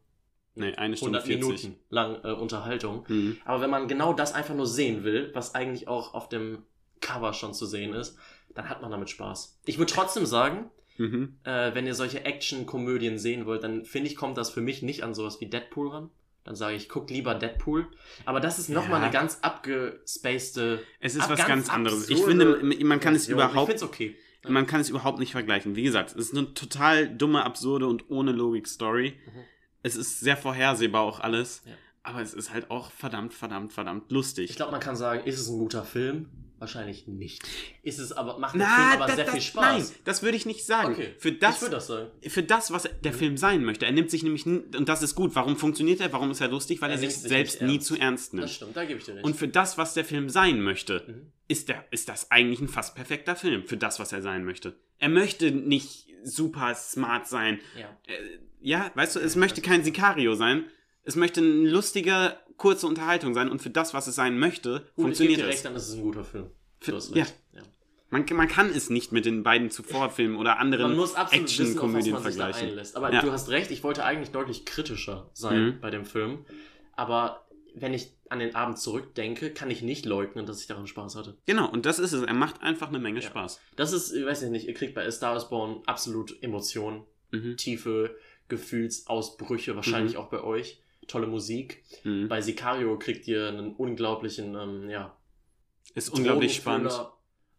[0.55, 1.63] Nee, eine Stunde 100 40.
[1.63, 3.05] Minuten lang äh, Unterhaltung.
[3.07, 3.37] Mhm.
[3.45, 6.63] Aber wenn man genau das einfach nur sehen will, was eigentlich auch auf dem
[6.99, 8.17] Cover schon zu sehen ist,
[8.55, 9.59] dann hat man damit Spaß.
[9.65, 11.37] Ich würde trotzdem sagen, Mhm.
[11.45, 15.01] äh, wenn ihr solche Action-Komödien sehen wollt, dann finde ich, kommt das für mich nicht
[15.01, 16.09] an sowas wie Deadpool ran.
[16.49, 17.85] Dann sage ich, guck lieber Deadpool.
[18.25, 19.03] Aber das ist nochmal Ja.
[19.05, 20.81] eine ganz abgespacede.
[20.99, 22.09] Es ist ab- was ganz, anderes.
[22.09, 23.25] Ich finde, man kann es.
[23.25, 24.15] Ich überhaupt, es okay.
[24.47, 25.75] man kann es überhaupt nicht vergleichen.
[25.75, 29.13] Wie gesagt, es ist eine total dumme, absurde und ohne Logik Story.
[29.27, 29.39] Mhm.
[29.83, 31.61] Es ist sehr vorhersehbar auch alles.
[31.65, 31.73] Ja.
[32.01, 34.49] Aber es ist halt auch verdammt, verdammt, verdammt lustig.
[34.49, 36.29] Ich glaube, man kann sagen, ist es ein guter Film?
[36.59, 37.41] Wahrscheinlich nicht.
[37.83, 39.89] Ist es aber, macht der Na, Film aber das, sehr das, viel Spaß.
[39.89, 40.93] Nein, das würde ich nicht sagen.
[40.93, 41.15] Okay.
[41.17, 42.07] Für ich das, würde das sagen.
[42.27, 43.85] für das, was der Film sein möchte.
[43.85, 45.35] Er nimmt sich nämlich, und das ist gut.
[45.35, 46.11] Warum funktioniert er?
[46.13, 46.81] Warum ist er lustig?
[46.81, 47.87] Weil Er er, sich selbst nie ernst.
[47.87, 48.49] zu ernst Das nimmt.
[48.49, 49.25] stimmt, da gebe ich dir recht.
[49.25, 51.31] Und für das, was der Film sein möchte, Mhm.
[51.47, 53.65] ist, der, ist das eigentlich ein fast perfekter Film.
[53.65, 54.75] Für das, was er sein möchte.
[54.97, 57.59] Er möchte nicht super smart sein.
[57.77, 57.85] ja.
[58.07, 60.65] Äh, ja, weißt du, es möchte kein Sicario sein.
[61.03, 63.49] Es möchte eine lustige, kurze Unterhaltung sein.
[63.49, 65.49] Und für das, was es sein möchte, Gut, ich funktioniert dir es.
[65.55, 66.51] recht, dann ist es ein guter Film.
[66.79, 67.25] Für- ja.
[67.53, 67.63] Ja.
[68.11, 71.45] Man, man kann es nicht mit den beiden zuvor Filmen oder anderen Man muss absolut
[71.45, 72.69] wissen, auf was Action-Komödien man sich da vergleichen.
[72.69, 72.95] einlässt.
[72.95, 73.21] Aber Ja.
[73.21, 75.79] du hast recht, ich wollte eigentlich deutlich kritischer sein Mhm.
[75.81, 76.45] bei dem Film.
[76.95, 81.15] Aber wenn ich an den Abend zurückdenke, kann ich nicht leugnen, dass ich daran Spaß
[81.15, 81.37] hatte.
[81.45, 82.23] Genau, und das ist es.
[82.23, 83.27] Er macht einfach eine Menge Ja.
[83.27, 83.59] Spaß.
[83.75, 87.57] Das ist, ich weiß nicht, ihr kriegt bei A Star is Born absolut Emotionen, Mhm.
[87.57, 88.15] tiefe
[88.47, 90.81] Gefühlsausbrüche, wahrscheinlich auch bei euch.
[91.09, 91.83] Tolle Musik.
[92.03, 92.29] Mhm.
[92.29, 95.17] Bei Sicario kriegt ihr einen unglaublichen, ähm, ja,
[95.95, 96.93] Ist unglaublich spannend.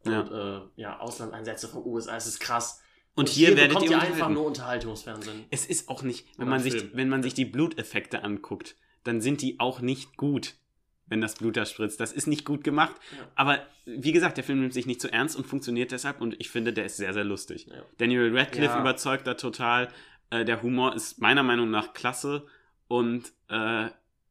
[0.05, 2.81] Und äh, ja, Auslandseinsätze von USA, es ist krass.
[3.15, 5.45] Und, hier, werdet bekommt ihr ihr einfach nur Unterhaltungsfernsehen.
[5.51, 9.21] Es ist auch nicht, wenn Oder man, sich, wenn man sich die Bluteffekte anguckt, dann
[9.21, 10.55] sind die auch nicht gut,
[11.07, 12.01] wenn das Blut da spritzt.
[12.01, 12.95] Das ist nicht gut gemacht.
[13.15, 13.29] Ja.
[13.35, 16.21] Aber wie gesagt, der Film nimmt sich nicht zu ernst und funktioniert deshalb.
[16.21, 17.67] Und ich finde, der ist sehr, sehr lustig.
[17.67, 17.83] Ja.
[17.99, 18.81] Daniel Radcliffe Ja.
[18.81, 19.89] überzeugt da total.
[20.31, 22.47] Äh, der Humor ist meiner Meinung nach klasse.
[22.91, 23.89] Und äh,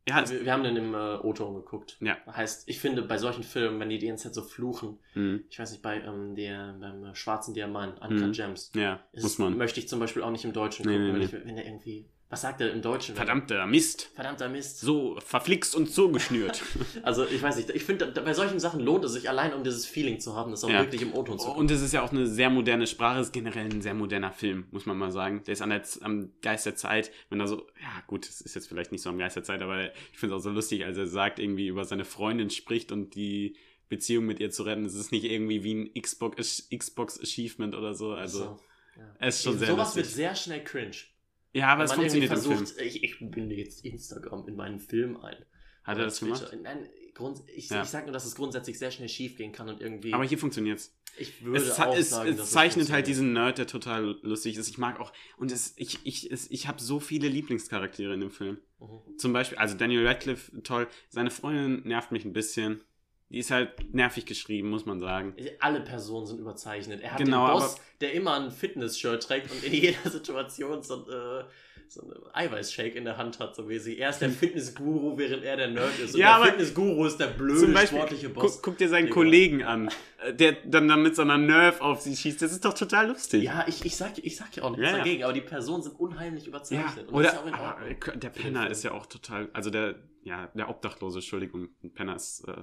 [0.08, 1.98] ja, Wir, wir haben den im äh, O-Ton geguckt.
[2.02, 2.18] Ja.
[2.28, 5.60] Heißt, ich finde, bei solchen Filmen, wenn die die ganze Zeit so fluchen, mh, ich
[5.60, 8.32] weiß nicht, bei ähm, der, beim äh, Schwarzen Diamant, Uncut Mhm.
[8.34, 9.56] Gems, ja, ist, muss man.
[9.58, 11.26] möchte ich zum Beispiel auch nicht im Deutschen Nee, gucken, nee, wenn, nee.
[11.26, 13.16] Ich, wenn der irgendwie, was sagt er im Deutschen?
[13.16, 14.12] Verdammter Mist.
[14.14, 14.80] Verdammter Mist.
[14.82, 16.62] So verflixt und so geschnürt.
[17.04, 19.86] Also, ich weiß nicht, ich finde, bei solchen Sachen lohnt es sich allein, um dieses
[19.86, 20.82] Feeling zu haben, das auch Ja.
[20.82, 21.60] wirklich im O-Ton zu gucken.
[21.62, 24.32] Und es ist ja auch eine sehr moderne Sprache, es ist generell ein sehr moderner
[24.32, 25.42] Film, muss man mal sagen.
[25.46, 28.54] Der ist an der, am Geist der Zeit, wenn er so, ja gut, es ist
[28.56, 30.86] jetzt vielleicht nicht so am Geist der Zeit, aber ich finde es auch so lustig,
[30.86, 33.56] als er sagt, irgendwie über seine Freundin spricht und die
[33.88, 34.86] Beziehung mit ihr zu retten.
[34.86, 38.12] Es ist nicht irgendwie wie ein Xbox, Xbox Achievement oder so.
[38.12, 38.60] Also, So,
[38.98, 39.16] ja.
[39.20, 40.16] es ist schon sehr Sowas wird lustig.
[40.16, 40.92] sehr schnell cringe.
[41.54, 42.58] Ja, aber es funktioniert im Film.
[42.58, 45.36] versucht, ich, ich binde jetzt Instagram in meinen Film ein.
[45.84, 46.42] Hat er das gemacht?
[46.48, 46.62] Twitter.
[46.62, 47.82] Nein, Grund, ich, Ja.
[47.82, 50.14] ich sag nur, dass es grundsätzlich sehr schnell schief gehen kann und irgendwie.
[50.14, 50.96] Aber hier funktioniert's.
[51.18, 54.56] ich würde Es, auch es, sagen, es dass zeichnet halt diesen Nerd, der total lustig
[54.58, 54.70] ist.
[54.70, 58.32] Ich mag auch, und es, ich, ich, es, ich habe so viele Lieblingscharaktere in dem
[58.32, 58.60] Film.
[58.80, 59.18] Mhm.
[59.18, 60.88] Zum Beispiel, also Daniel Radcliffe, toll.
[61.10, 62.82] Seine Freundin nervt mich ein bisschen.
[63.32, 65.36] Die ist halt nervig geschrieben, muss man sagen.
[65.60, 67.02] Alle Personen sind überzeichnet.
[67.04, 70.82] Er hat Genau, den Boss, aber- der immer ein Fitness-Shirt trägt und in jeder Situation
[70.82, 71.44] so, ein, äh,
[71.88, 74.00] so einen Eiweißshake in der Hand hat, so wie sie.
[74.00, 76.16] Er ist der Fitness-Guru, während er der Nerd ist.
[76.16, 78.54] Und Ja, der aber Fitness-Guru ist der blöde, Beispiel, sportliche Boss.
[78.56, 79.14] guck, guck dir seinen Digga.
[79.14, 79.90] Kollegen an,
[80.26, 82.42] äh, der dann, dann mit so einer Nerf auf sie schießt.
[82.42, 83.44] Das ist doch total lustig.
[83.44, 84.98] Ja, ich, ich, sag, ich sag ja auch nichts Ja, ja.
[84.98, 87.10] dagegen, aber die Personen sind unheimlich Ja, überzeichnet.
[87.10, 88.20] und das oder ist ja auch in ah, Ordnung.
[88.22, 92.54] der Penner ist ja auch total, also der, ja, der Obdachlose, Entschuldigung, Penner ist äh,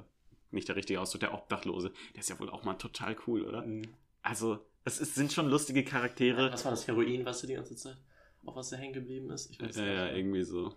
[0.56, 3.62] nicht der richtige Ausdruck, der Obdachlose, der ist ja wohl auch mal total cool, oder?
[3.62, 3.82] Mhm.
[4.22, 6.50] Also, es ist, sind schon lustige Charaktere.
[6.52, 7.96] Was war das Heroin, was du die ganze Zeit?
[8.44, 9.50] Auf was der hängen geblieben ist?
[9.50, 9.94] Ich weiß Ja, nicht.
[9.94, 10.74] ja, irgendwie so.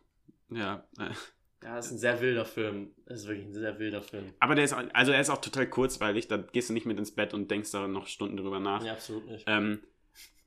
[0.50, 1.10] Ja, äh.
[1.62, 2.92] Ja, das ist ein sehr wilder Film.
[3.06, 4.34] Das ist wirklich ein sehr wilder Film.
[4.40, 6.98] aber der ist, auch- also er ist auch total kurzweilig, da gehst du nicht mit
[6.98, 8.84] ins Bett und denkst da noch Stunden drüber nach.
[8.84, 9.44] Ja, absolut nicht.
[9.48, 9.82] Ähm,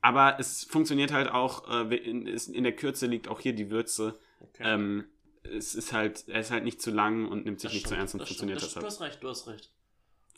[0.01, 4.19] aber es funktioniert halt auch, äh, in, in der Kürze liegt auch hier die Würze.
[4.39, 4.63] Okay.
[4.65, 5.05] Ähm,
[5.43, 7.87] es ist halt, er ist halt nicht zu lang und nimmt sich Das nicht zu
[7.89, 8.71] stimmt, ernst und das funktioniert stimmt.
[8.71, 8.85] deshalb.
[8.85, 9.71] Das, du hast recht, du hast recht.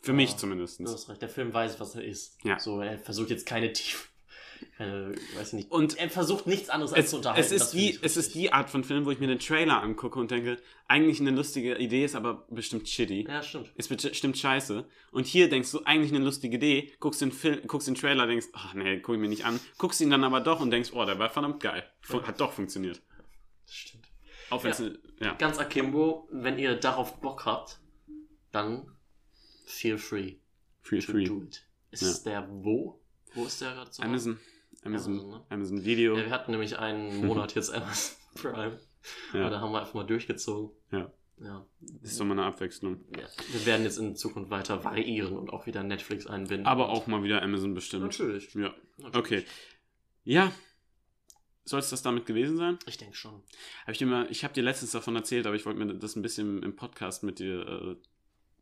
[0.02, 0.80] Für Ja, mich zumindest.
[0.80, 1.22] Du hast recht.
[1.22, 2.38] Der Film weiß, was er ist.
[2.44, 2.58] Ja.
[2.58, 4.10] So, er versucht jetzt keine tief.
[4.78, 5.70] Keine, weiß ich nicht.
[5.70, 7.40] Und er versucht nichts anderes als es, zu unterhalten.
[7.44, 10.18] es, ist die, es ist die Art von Film, wo ich mir den Trailer angucke
[10.18, 10.56] und denke,
[10.88, 13.26] eigentlich eine lustige Idee ist aber bestimmt shitty.
[13.28, 13.70] Ja, stimmt.
[13.76, 14.86] Ist bestimmt scheiße.
[15.12, 18.46] Und hier denkst du, eigentlich eine lustige Idee, guckst den, Film, guckst den Trailer, denkst,
[18.54, 21.04] ach nee, guck ich mir nicht an, guckst ihn dann aber doch und denkst, oh,
[21.04, 21.84] der war verdammt geil.
[22.10, 23.02] Hat doch funktioniert.
[24.50, 24.82] Auch wenn es,
[25.20, 25.34] ja.
[25.34, 27.80] Ganz akimbo, wenn ihr darauf Bock habt,
[28.52, 28.86] dann
[29.66, 30.36] feel free
[30.82, 31.24] Feel to free.
[31.24, 31.66] do it.
[31.90, 33.00] Ist der wo?
[33.34, 34.02] Wo ist der gerade so?
[34.02, 34.38] Amazon,
[34.84, 35.44] Amazon, Amazon, ne?
[35.48, 36.16] Amazon Video.
[36.16, 38.80] Ja, wir hatten nämlich einen Monat jetzt Amazon Prime.
[39.32, 39.44] Ja.
[39.46, 40.76] Und da haben wir einfach mal durchgezogen.
[40.92, 41.12] Ja.
[41.38, 41.66] Ja.
[42.00, 43.04] Das ist doch mal eine Abwechslung.
[43.16, 43.26] ja.
[43.52, 46.66] Wir werden jetzt in Zukunft weiter variieren und auch wieder Netflix einbinden.
[46.66, 48.04] Aber auch mal wieder Amazon bestimmt.
[48.04, 48.54] Natürlich.
[48.54, 48.74] Ja.
[48.98, 49.16] Natürlich.
[49.16, 49.44] Okay.
[50.24, 50.50] Ja.
[51.68, 52.78] Soll es das damit gewesen sein?
[52.86, 53.42] Ich denke schon.
[53.86, 54.00] Hab ich
[54.30, 57.24] ich habe dir letztens davon erzählt, aber ich wollte mir das ein bisschen im Podcast
[57.24, 57.96] mit dir äh,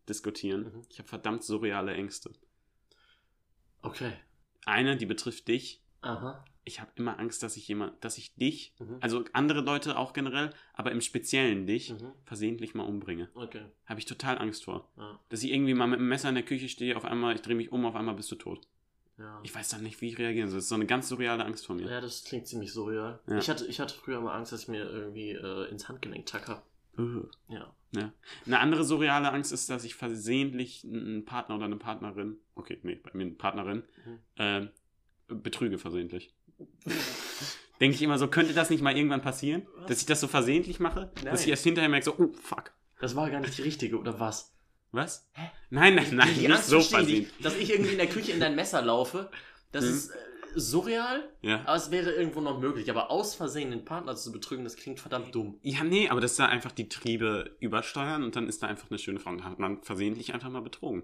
[0.09, 0.63] diskutieren.
[0.63, 0.83] Mhm.
[0.89, 2.31] Ich habe verdammt surreale Ängste.
[3.83, 4.15] Okay.
[4.65, 5.83] Eine, die betrifft dich.
[6.01, 6.43] Aha.
[6.65, 8.97] Ich habe immer Angst, dass ich jemand, dass ich dich, Mhm.
[9.03, 12.13] also andere Leute auch generell, aber im Speziellen dich, Mhm.
[12.25, 13.29] versehentlich mal umbringe.
[13.35, 13.67] Okay.
[13.85, 14.91] Habe ich total Angst vor.
[14.97, 15.21] Ja.
[15.29, 17.55] Dass ich irgendwie mal mit dem Messer in der Küche stehe, auf einmal, ich drehe
[17.55, 18.67] mich um, auf einmal bist du tot.
[19.19, 19.41] Ja.
[19.45, 20.57] Ich weiß dann nicht, wie ich reagieren soll.
[20.59, 21.89] Das ist so eine ganz surreale Angst von mir.
[21.89, 23.21] ja, das klingt ziemlich surreal.
[23.29, 23.39] Ja.
[23.39, 26.63] Ich, hatte, ich hatte früher mal Angst, dass ich mir irgendwie äh, ins Handgelenk tacke.
[26.99, 27.23] Uh.
[27.49, 27.73] Ja.
[28.45, 32.97] Eine andere surreale Angst ist, dass ich versehentlich einen Partner oder eine Partnerin, okay, nee,
[32.97, 34.19] bei mir eine Partnerin, Mhm.
[34.37, 34.69] ähm,
[35.29, 36.35] betrüge versehentlich.
[37.81, 39.67] Denke ich immer so, könnte das nicht mal irgendwann passieren?
[39.77, 39.87] Was?
[39.89, 41.11] Dass ich das so versehentlich mache?
[41.17, 41.35] Dass Nein.
[41.37, 42.73] ich erst hinterher merke, so, oh, fuck.
[43.01, 44.54] Das war gar nicht die richtige, oder was?
[44.95, 45.29] Was?
[45.71, 47.45] Nein, nein, nein, die nicht so nicht.
[47.45, 49.31] Dass ich irgendwie in der Küche in dein Messer laufe,
[49.73, 49.91] das Mhm.
[49.91, 50.15] ist äh,
[50.55, 51.63] surreal, Ja.
[51.67, 52.89] aber es wäre irgendwo noch möglich.
[52.91, 55.59] Aber aus Versehen den Partner zu betrügen, das klingt verdammt dumm.
[55.63, 58.99] Ja, nee, aber dass da einfach die Triebe übersteuern und dann ist da einfach eine
[59.01, 59.31] schöne Frau.
[59.31, 61.03] Und hat man versehentlich einfach mal betrogen.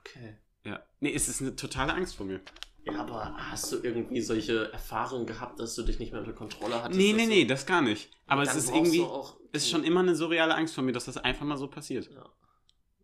[0.00, 0.36] Okay.
[0.64, 0.82] Ja.
[1.00, 2.40] Nee, es ist eine totale Angst vor mir.
[2.84, 6.82] Ja, aber hast du irgendwie solche Erfahrungen gehabt, dass du dich nicht mehr unter Kontrolle
[6.82, 6.98] hattest?
[6.98, 8.10] Nee, nee, nee, das gar nicht.
[8.26, 9.06] Aber es ist irgendwie,
[9.52, 12.10] es ist schon immer eine surreale Angst vor mir, dass das einfach mal so passiert.
[12.12, 12.28] Ja.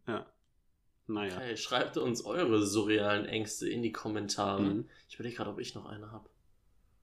[0.09, 0.27] Ja.
[1.07, 1.37] Naja.
[1.37, 4.61] Okay, schreibt uns eure surrealen Ängste in die Kommentare.
[4.63, 4.91] Mhm.
[5.09, 6.29] Ich überlege gerade, ob ich noch eine habe.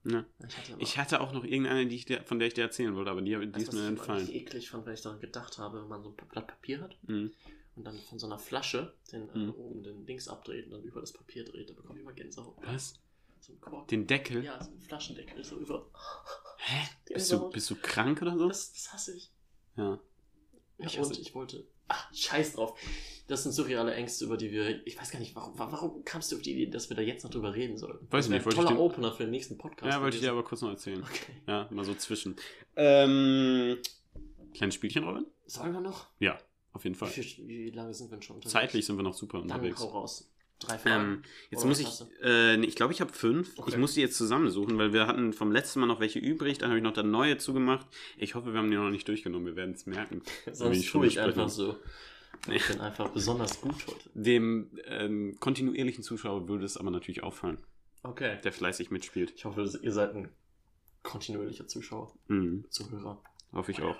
[0.04, 0.24] Ja.
[0.46, 2.94] Ich hatte, Ich hatte auch noch irgendeine, die ich dir, von der ich dir erzählen
[2.94, 4.30] wollte, aber die, die Weißt ist mir was ich entfallen.
[4.32, 7.32] eklig fand, wenn ich daran gedacht habe, wenn man so ein Blatt Papier hat Mhm.
[7.74, 9.50] und dann von so einer Flasche den äh, Mhm.
[9.54, 12.56] oben den Dings abdreht und dann über das Papier dreht, da bekomme ich immer Gänsehaut.
[12.62, 12.94] Was?
[13.40, 13.88] So ein Kork.
[13.88, 14.44] Den Deckel?
[14.44, 15.90] Ja, so ein Flaschendeckel, so über.
[16.58, 16.88] Hä?
[17.12, 18.46] Bist du, bist du krank oder so?
[18.46, 19.32] Das, das hasse ich.
[19.76, 19.98] Ja.
[20.78, 21.66] Ja, Ich und ich wollte.
[21.88, 22.78] Ach, scheiß drauf.
[23.28, 24.86] Das sind surreale Ängste, über die wir.
[24.86, 27.24] Ich weiß gar nicht, warum, warum kamst du auf die Idee, dass wir da jetzt
[27.24, 27.98] noch drüber reden sollen?
[28.10, 29.92] Weiß ich nicht, Ein toller Opener für den nächsten Podcast.
[29.92, 31.02] Ja, wollte ich dir aber kurz noch erzählen.
[31.02, 31.32] Okay.
[31.48, 32.36] Ja, mal so zwischen.
[32.76, 33.78] Ähm,
[34.54, 35.26] kleines Spielchen, Robin?
[35.46, 36.06] Sollen wir noch?
[36.20, 36.38] Ja,
[36.72, 37.08] auf jeden Wie, Fall.
[37.08, 38.52] viel, wie lange sind wir denn schon unterwegs?
[38.52, 39.80] Zeitlich sind wir noch super Dann unterwegs.
[39.80, 40.30] hau raus.
[40.58, 41.04] Drei Fragen.
[41.04, 41.88] Ähm, jetzt Oder muss ich,
[42.22, 43.58] äh, nee, ich glaube, ich habe fünf.
[43.58, 43.70] Okay.
[43.72, 46.70] Ich muss die jetzt zusammensuchen, weil wir hatten vom letzten Mal noch welche übrig, dann
[46.70, 47.86] habe ich noch da neue zugemacht.
[48.16, 50.22] Ich hoffe, wir haben die noch nicht durchgenommen, wir werden es merken.
[50.52, 51.40] Sonst schon tue ich besprechen.
[51.40, 51.76] einfach so.
[52.50, 54.10] Ich bin einfach besonders gut heute.
[54.14, 57.58] Dem ähm, kontinuierlichen Zuschauer würde es aber natürlich auffallen,
[58.02, 58.38] Okay.
[58.44, 59.32] der fleißig mitspielt.
[59.36, 60.28] Ich hoffe, ihr seid ein
[61.02, 63.22] kontinuierlicher Zuschauer, Mhm, Zuhörer.
[63.52, 63.96] hoffe ich auch.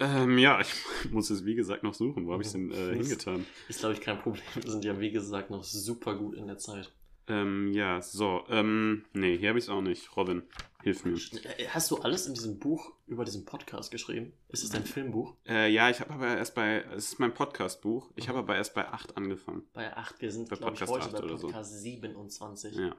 [0.00, 0.72] Ähm, ja, ich
[1.10, 2.26] muss es wie gesagt noch suchen.
[2.26, 3.46] Wo habe ich es denn äh, hingetan?
[3.68, 4.42] Ist, glaube ich, kein Problem.
[4.54, 6.90] Wir sind ja, wie gesagt, noch super gut in der Zeit.
[7.28, 8.44] Ähm, ja, so.
[8.48, 10.16] Ähm, nee, hier habe ich es auch nicht.
[10.16, 10.42] Robin,
[10.82, 11.14] hilf mir.
[11.58, 14.32] Äh, Hast du alles in diesem Buch über diesen Podcast geschrieben?
[14.48, 15.34] Ist es dein Filmbuch?
[15.46, 18.10] Äh, ja, ich habe aber erst bei, es ist mein Podcast-Buch.
[18.16, 19.62] Ich habe aber erst bei 8 angefangen.
[19.74, 21.46] Bei 8, wir sind, Bei glaube ich, Podcast heute 8 bei oder so.
[21.48, 22.74] Podcast 27.
[22.76, 22.96] Ja.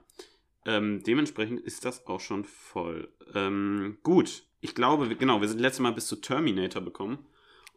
[0.66, 3.10] Ähm, dementsprechend ist das auch schon voll.
[3.34, 7.26] Ähm, gut, ich glaube, wir- genau, wir sind letztes Mal bis zu Terminator bekommen.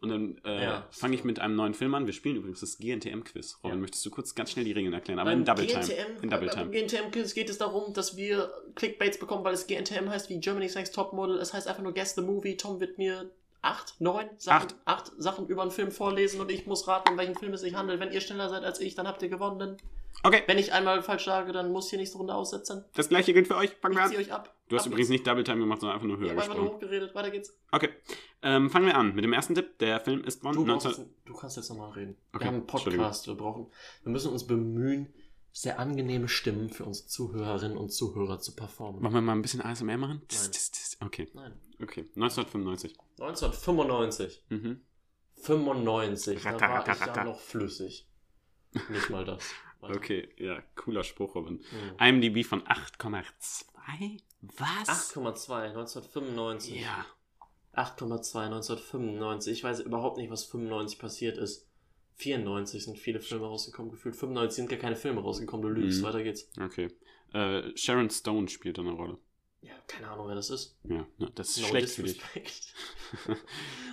[0.01, 0.87] Und dann äh, Ja.
[0.91, 2.05] fange ich mit einem neuen Film an.
[2.05, 3.59] Wir spielen übrigens das GNTM-Quiz.
[3.63, 3.81] Robin, Ja.
[3.81, 5.17] möchtest du kurz ganz schnell die Regeln erklären?
[5.19, 6.17] Aber Beim in Double GNTM, Time.
[6.21, 6.69] In Double Time.
[6.69, 10.75] GNTM Quiz geht es darum, dass wir Clickbaits bekommen, weil es GNTM heißt wie Germany's
[10.75, 11.37] Next Topmodel.
[11.39, 12.55] Es heißt einfach nur Guess the Movie.
[12.57, 13.31] Tom wird mir
[13.63, 14.75] acht, neun Sachen, Acht.
[14.85, 17.73] acht Sachen über einen Film vorlesen und ich muss raten, um welchen Film es sich
[17.73, 17.99] handelt.
[17.99, 19.77] Wenn ihr schneller seid als ich, dann habt ihr gewonnen.
[20.23, 22.83] Okay, Wenn ich einmal falsch sage, dann muss hier nächste Runde aussetzen.
[22.95, 23.69] das gleiche gilt für euch.
[23.81, 24.23] Fangen Ich wir an.
[24.25, 24.55] euch ab.
[24.69, 26.55] Du hast Ab übrigens nicht Double Time gemacht, sondern einfach nur höher Ich habe einfach
[26.55, 27.13] nur hochgeredet.
[27.13, 27.55] Weiter geht's.
[27.71, 27.89] Okay,
[28.41, 29.77] ähm, fangen wir an mit dem ersten Tipp.
[29.79, 31.03] Der Film ist von Du, brauchst 19...
[31.05, 32.17] jetzt, du kannst jetzt nochmal reden.
[32.33, 33.27] Okay, Wir haben einen Podcast.
[33.27, 33.67] Wir brauchen,
[34.03, 35.13] wir müssen uns bemühen,
[35.51, 39.03] sehr angenehme Stimmen für unsere Zuhörerinnen und Zuhörer zu performen.
[39.03, 40.21] Wollen wir mal ein bisschen ASMR machen?
[40.31, 40.51] Nein.
[41.05, 41.53] Okay, Nein.
[41.83, 42.01] okay.
[42.15, 42.95] 1995.
[43.19, 44.43] 1995.
[44.49, 44.81] Mhm.
[45.43, 46.41] 95.
[46.41, 47.23] Da Ratter, war ratter, ich ja ratter.
[47.25, 48.07] noch flüssig.
[48.89, 49.43] Nicht mal das.
[49.81, 51.55] Okay, ja, cooler Spruch, Robin.
[51.55, 52.21] Mhm.
[52.23, 54.19] IMDb von 8,2?
[54.41, 55.13] Was?
[55.15, 56.81] 8,2 1995.
[56.81, 57.05] Ja.
[57.73, 59.53] 8,2 1995.
[59.53, 61.67] Ich weiß überhaupt nicht, was 95 passiert ist.
[62.17, 66.01] 94 sind viele Filme rausgekommen, gefühlt 95 sind gar keine Filme rausgekommen, du lügst.
[66.01, 66.05] Mhm.
[66.05, 66.49] Weiter geht's.
[66.59, 66.87] Okay.
[67.33, 69.17] Äh, Sharon Stone spielt eine Rolle.
[69.61, 70.77] Ja, keine Ahnung, wer das ist.
[70.83, 72.21] Ja, ne, das ist No schlecht für dich.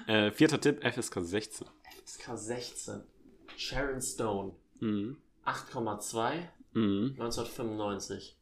[0.07, 1.68] Äh, vierter Tipp, FSK 16.
[2.05, 3.03] FSK 16.
[3.57, 4.55] Sharon Stone.
[4.80, 5.16] Mhm.
[5.45, 7.16] 8,2 Mhm.
[7.18, 8.36] 1995.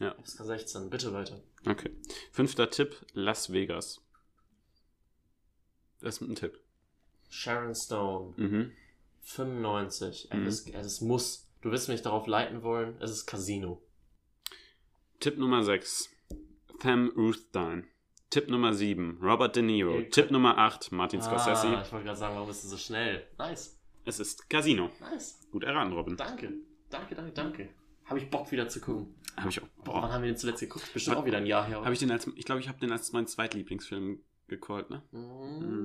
[0.00, 0.14] Ja.
[0.22, 0.90] FSK 16.
[0.90, 1.40] Bitte weiter.
[1.66, 1.90] Okay.
[2.32, 4.00] Fünfter Tipp, Las Vegas.
[6.00, 6.58] Das ist ein Tipp.
[7.30, 8.34] Sharon Stone.
[8.36, 8.72] Mhm.
[9.22, 10.28] 95.
[10.32, 10.46] Mhm.
[10.46, 11.48] Es, es muss.
[11.62, 13.00] Du wirst mich darauf leiten wollen.
[13.00, 13.82] Es ist Casino.
[15.20, 16.10] Tipp Nummer 6,
[16.80, 17.86] Tham Ruthstein.
[18.28, 19.94] Tipp Nummer 7, Robert De Niro.
[19.96, 21.68] Ihr Tipp Nummer 8, Martin Scorsese.
[21.68, 23.26] Ah, ich wollte gerade sagen, warum bist du so schnell?
[23.38, 23.78] Nice.
[24.04, 24.90] Es ist Casino.
[25.00, 25.38] Nice.
[25.50, 26.16] Gut erraten, Robin.
[26.16, 26.52] Danke.
[26.90, 27.68] Danke, danke, danke.
[28.04, 29.14] Habe ich Bock wieder zu gucken.
[29.36, 29.66] Habe ich auch.
[29.82, 30.92] Boah, wann haben wir den zuletzt geguckt?
[30.92, 31.78] Bestimmt Ha- auch wieder ein Jahr her.
[31.78, 31.86] oder?
[31.86, 35.02] Hab ich, den als, ich glaube, ich habe den als meinen Zweitlieblingsfilm gecallt, ne?
[35.12, 35.16] Mm,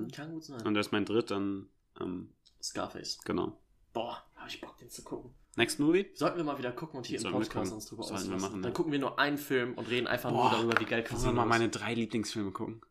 [0.04, 0.08] Mhm.
[0.12, 0.66] Kann gut sein.
[0.68, 1.70] Und der ist mein dritt, dann,
[2.02, 3.20] ähm, Scarface.
[3.24, 3.58] genau.
[3.94, 5.34] Boah, habe ich Bock, den zu gucken.
[5.56, 6.08] Next Movie?
[6.14, 8.32] Sollten wir mal wieder gucken und hier im Sollen wir Podcast uns drüber wir auslassen.
[8.40, 8.76] machen, Dann ja.
[8.76, 11.26] gucken wir nur einen Film und reden einfach Boah, nur darüber, wie geil Können wir
[11.26, 11.50] Casino mal ist.
[11.50, 12.82] meine drei Lieblingsfilme gucken?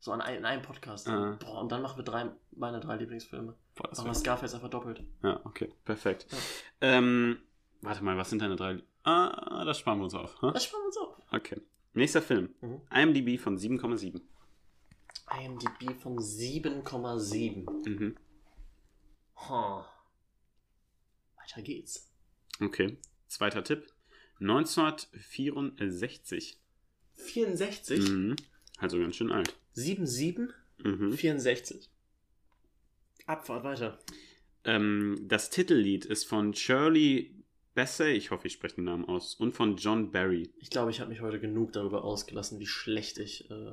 [0.00, 1.08] So an ein, in einem Podcast.
[1.08, 1.36] Ah.
[1.40, 3.54] Boah, und dann machen wir drei, meine drei Lieblingsfilme.
[3.74, 5.02] Boah, das Machen wir Scarface einfach doppelt.
[5.22, 6.26] ja, okay, perfekt.
[6.30, 6.38] Ja.
[6.80, 7.38] Ähm,
[7.80, 8.80] warte mal, was sind deine drei?
[9.04, 10.40] Ah, das sparen wir uns auf.
[10.42, 10.52] Hm?
[10.52, 11.16] Das sparen wir uns auf.
[11.32, 11.60] Okay.
[11.94, 12.54] Nächster Film.
[12.60, 12.80] Mhm.
[12.94, 14.20] IMDb von 7,7.
[15.42, 17.88] IMDb von 7,7.
[17.88, 18.16] Mhm.
[19.48, 19.82] Huh.
[21.36, 22.08] Weiter geht's.
[22.60, 22.98] Okay.
[23.28, 23.86] Zweiter Tipp.
[24.40, 26.58] 1964.
[27.16, 28.36] 64, Mhm.
[28.78, 29.54] Also ganz schön alt.
[29.74, 30.48] 77,
[30.84, 31.12] Mhm.
[31.12, 31.88] 64.
[33.26, 33.98] Abfahrt weiter.
[34.64, 37.34] Ähm, das Titellied ist von Shirley
[37.74, 40.50] Bassey, ich hoffe, ich spreche den Namen aus, und von John Barry.
[40.58, 43.72] Ich glaube, ich habe mich heute genug darüber ausgelassen, wie schlecht ich äh,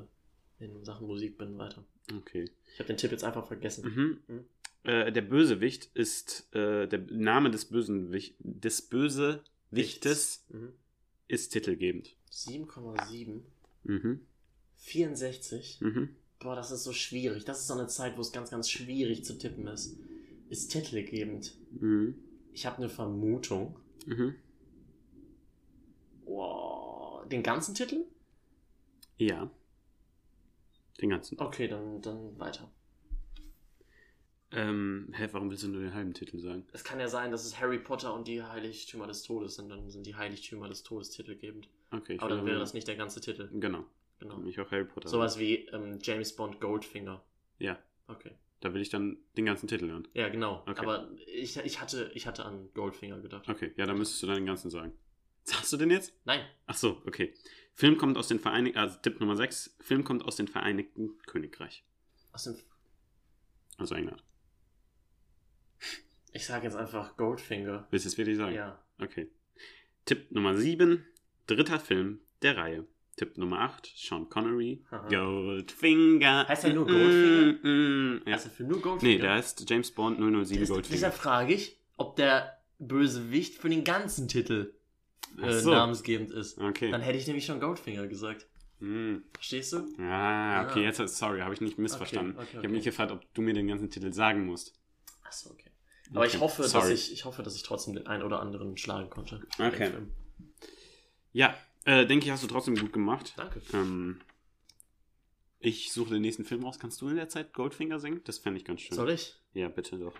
[0.58, 1.58] in Sachen Musik bin.
[1.58, 1.84] Weiter.
[2.16, 2.50] Okay.
[2.74, 3.84] Ich habe den Tipp jetzt einfach vergessen.
[4.28, 4.34] Mhm.
[4.34, 4.44] Mhm.
[4.84, 10.72] Äh, der Bösewicht ist, äh, der Name des Bösenwicht, des Bösewichtes Mhm.
[11.28, 12.14] ist titelgebend.
[12.30, 13.42] 7,7.
[13.84, 14.20] Mhm.
[14.86, 15.80] 64.
[15.80, 16.16] Mhm.
[16.38, 17.44] Boah, das ist so schwierig.
[17.44, 19.98] Das ist so eine Zeit, wo es ganz, ganz schwierig zu tippen ist.
[20.48, 21.54] Ist titelgebend.
[21.80, 22.14] Mhm.
[22.52, 23.76] Ich habe eine Vermutung.
[24.06, 24.36] Mhm.
[26.24, 27.26] Wow.
[27.28, 28.04] Den ganzen Titel?
[29.18, 29.50] Ja.
[31.00, 31.38] Den ganzen.
[31.40, 32.70] Okay, dann, dann weiter.
[34.52, 36.64] Ähm, hä, warum willst du nur den halben Titel sagen?
[36.72, 39.68] Es kann ja sein, dass es Harry Potter und die Heiligtümer des Todes sind.
[39.68, 41.68] Dann sind die Heiligtümer des Todes titelgebend.
[41.90, 43.48] Okay, ich Aber dann wäre das nicht der ganze Titel.
[43.52, 43.84] Genau.
[44.18, 44.38] Genau.
[44.38, 45.08] Nicht auch Harry Potter.
[45.08, 47.22] Sowas wie ähm, James Bond Goldfinger.
[47.58, 48.32] Ja, Okay.
[48.60, 50.08] da will ich dann den ganzen Titel hören.
[50.14, 50.62] Ja, genau.
[50.66, 50.80] Okay.
[50.80, 53.48] Aber ich, ich, hatte, ich hatte an Goldfinger gedacht.
[53.48, 54.92] Okay, ja, dann müsstest du dann den ganzen sagen.
[55.44, 56.14] Sagst du den jetzt?
[56.24, 56.44] Nein.
[56.66, 57.34] Ach so, okay.
[57.74, 61.84] Film kommt aus den Vereinigten, also Tipp Nummer 6, Film kommt aus den Vereinigten Königreich.
[62.32, 62.56] Aus dem,
[63.76, 64.22] Also England.
[66.32, 67.86] ich sage jetzt einfach Goldfinger.
[67.90, 68.54] Willst du es wirklich sagen?
[68.54, 68.82] Ja.
[68.98, 69.28] Okay.
[70.06, 71.04] Tipp Nummer 7,
[71.46, 72.86] dritter Film der Reihe.
[73.16, 75.08] Tipp Nummer 8, Sean Connery, Aha.
[75.08, 76.46] Goldfinger.
[76.48, 77.52] Heißt der nur Goldfinger?
[77.62, 78.34] Mm, mm, ja.
[78.34, 79.12] Also für nur Goldfinger.
[79.14, 80.94] Nee, der heißt James Bond 007 Das- Goldfinger.
[80.96, 84.74] Deshalb frage ich, ob der Bösewicht für den ganzen Titel
[85.42, 85.70] äh, so.
[85.70, 86.58] namensgebend ist.
[86.58, 86.90] Okay.
[86.90, 88.46] Dann hätte ich nämlich schon Goldfinger gesagt.
[88.80, 89.16] Mm.
[89.32, 89.78] Verstehst du?
[89.98, 90.90] Ah, okay, Ah.
[90.90, 92.32] jetzt, sorry, habe ich nicht missverstanden.
[92.32, 92.74] Okay, okay, Ich habe okay.
[92.76, 94.74] mich gefragt, ob du mir den ganzen Titel sagen musst.
[95.24, 95.70] Achso, okay.
[96.10, 96.92] Aber ich Okay, hoffe, dass sorry.
[96.92, 99.40] ich, ich hoffe, dass ich trotzdem den einen oder anderen schlagen konnte.
[99.58, 99.90] Okay.
[101.32, 101.54] Ja,
[101.86, 103.32] äh, denke ich, hast du trotzdem gut gemacht.
[103.36, 103.62] Danke.
[103.72, 104.20] Ähm,
[105.58, 106.78] ich suche den nächsten Film aus.
[106.78, 108.20] Kannst du in der Zeit Goldfinger singen?
[108.24, 108.96] Das fände ich ganz schön.
[108.96, 109.34] Soll ich?
[109.54, 110.14] Ja, bitte doch.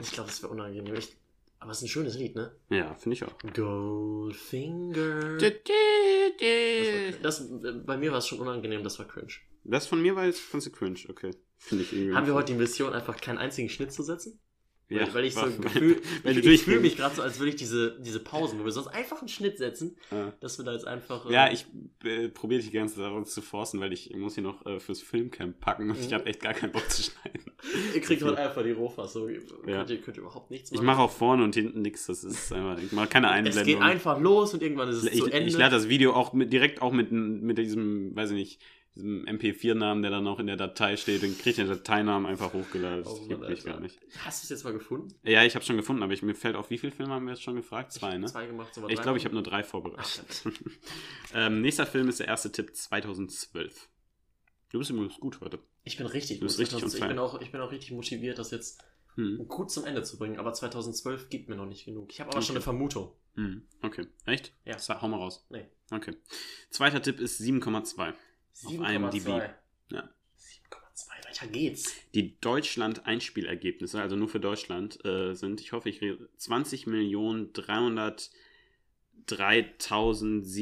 [0.00, 0.94] Ich glaube, das wäre unangenehm.
[0.94, 1.16] Ich,
[1.58, 2.54] aber es ist ein schönes Lied, ne?
[2.70, 3.36] Ja, finde ich auch.
[3.52, 5.38] Goldfinger.
[5.38, 9.32] Das, war, das äh, Bei mir war es schon unangenehm, das war cringe.
[9.64, 11.32] Das von mir war jetzt The Cringe, okay.
[11.58, 12.14] Finde ich irgendwie.
[12.14, 14.38] Haben wir heute die Mission, einfach keinen einzigen Schnitt zu setzen?
[14.90, 17.50] Ja, weil, weil ich so war- Gefühl, ich, ich fühle mich gerade so, als würde
[17.50, 20.32] ich diese, diese Pausen, wo wir sonst einfach einen Schnitt setzen, Ja.
[20.40, 21.28] dass wir da jetzt einfach.
[21.28, 21.66] äh, Ja, ich
[22.04, 25.60] äh, probiere die ganze Sache zu forcen, weil ich muss hier noch äh, fürs Filmcamp
[25.60, 26.14] packen und ich Mhm.
[26.14, 27.42] habe echt gar keinen Bock zu schneiden.
[27.94, 29.28] Ihr kriegt heute einfach die Rohfassung.
[29.28, 29.38] Ja.
[29.78, 30.86] Könnt, ihr, könnt ihr überhaupt nichts Ich machen.
[30.86, 32.06] mache auch vorne und hinten nichts.
[32.06, 33.64] Das ist einfach, ich mache keine es Einblendung.
[33.64, 35.48] geht einfach los und irgendwann ist es ich, zu Ende.
[35.48, 38.60] ich lade das Video auch mit, direkt auch mit, mit diesem, weiß ich nicht,
[38.98, 42.52] diesem MP4-Namen, der dann noch in der Datei steht, den kriege ich den Dateinamen einfach
[42.52, 43.04] hochgeladen.
[43.04, 43.98] Das Oh gibt mich gar nicht.
[44.24, 45.14] Hast du es jetzt mal gefunden?
[45.22, 47.32] Ja, ich habe schon gefunden, aber ich, mir fällt auf, wie viele Filme haben wir
[47.32, 47.92] jetzt schon gefragt?
[47.92, 48.26] Zwei, ne?
[48.26, 50.44] Zwei gemacht, so Ich glaube, ich habe nur drei vorbereitet.
[50.44, 50.50] Ach,
[51.34, 53.88] ähm, nächster Film ist der erste Tipp 2012.
[54.70, 55.58] Du bist übrigens gut heute.
[55.84, 56.66] Ich bin richtig Du bist gut.
[56.66, 58.82] richtig 2000 on ich, bin auch, ich bin auch richtig motiviert, das jetzt
[59.14, 59.48] Hm.
[59.48, 60.38] gut zum Ende zu bringen.
[60.38, 62.08] Aber 2012 gibt mir noch nicht genug.
[62.12, 62.58] Ich habe aber schon Okay.
[62.58, 63.12] eine Vermutung.
[63.34, 63.62] Hm.
[63.82, 64.06] Okay.
[64.26, 64.52] Echt?
[64.64, 64.76] Ja.
[65.00, 65.44] Hau mal raus.
[65.50, 65.66] Nee.
[65.90, 66.14] Okay.
[66.70, 68.12] Zweiter Tipp ist 7,2.
[68.64, 69.26] Auf IMDb.
[69.26, 69.50] 7,2.
[69.92, 70.08] Ja.
[70.38, 71.24] 7,2.
[71.28, 71.94] Weiter geht's.
[72.14, 76.28] Die Deutschland-Einspielergebnisse, also nur für Deutschland, äh, sind, ich hoffe, ich rede,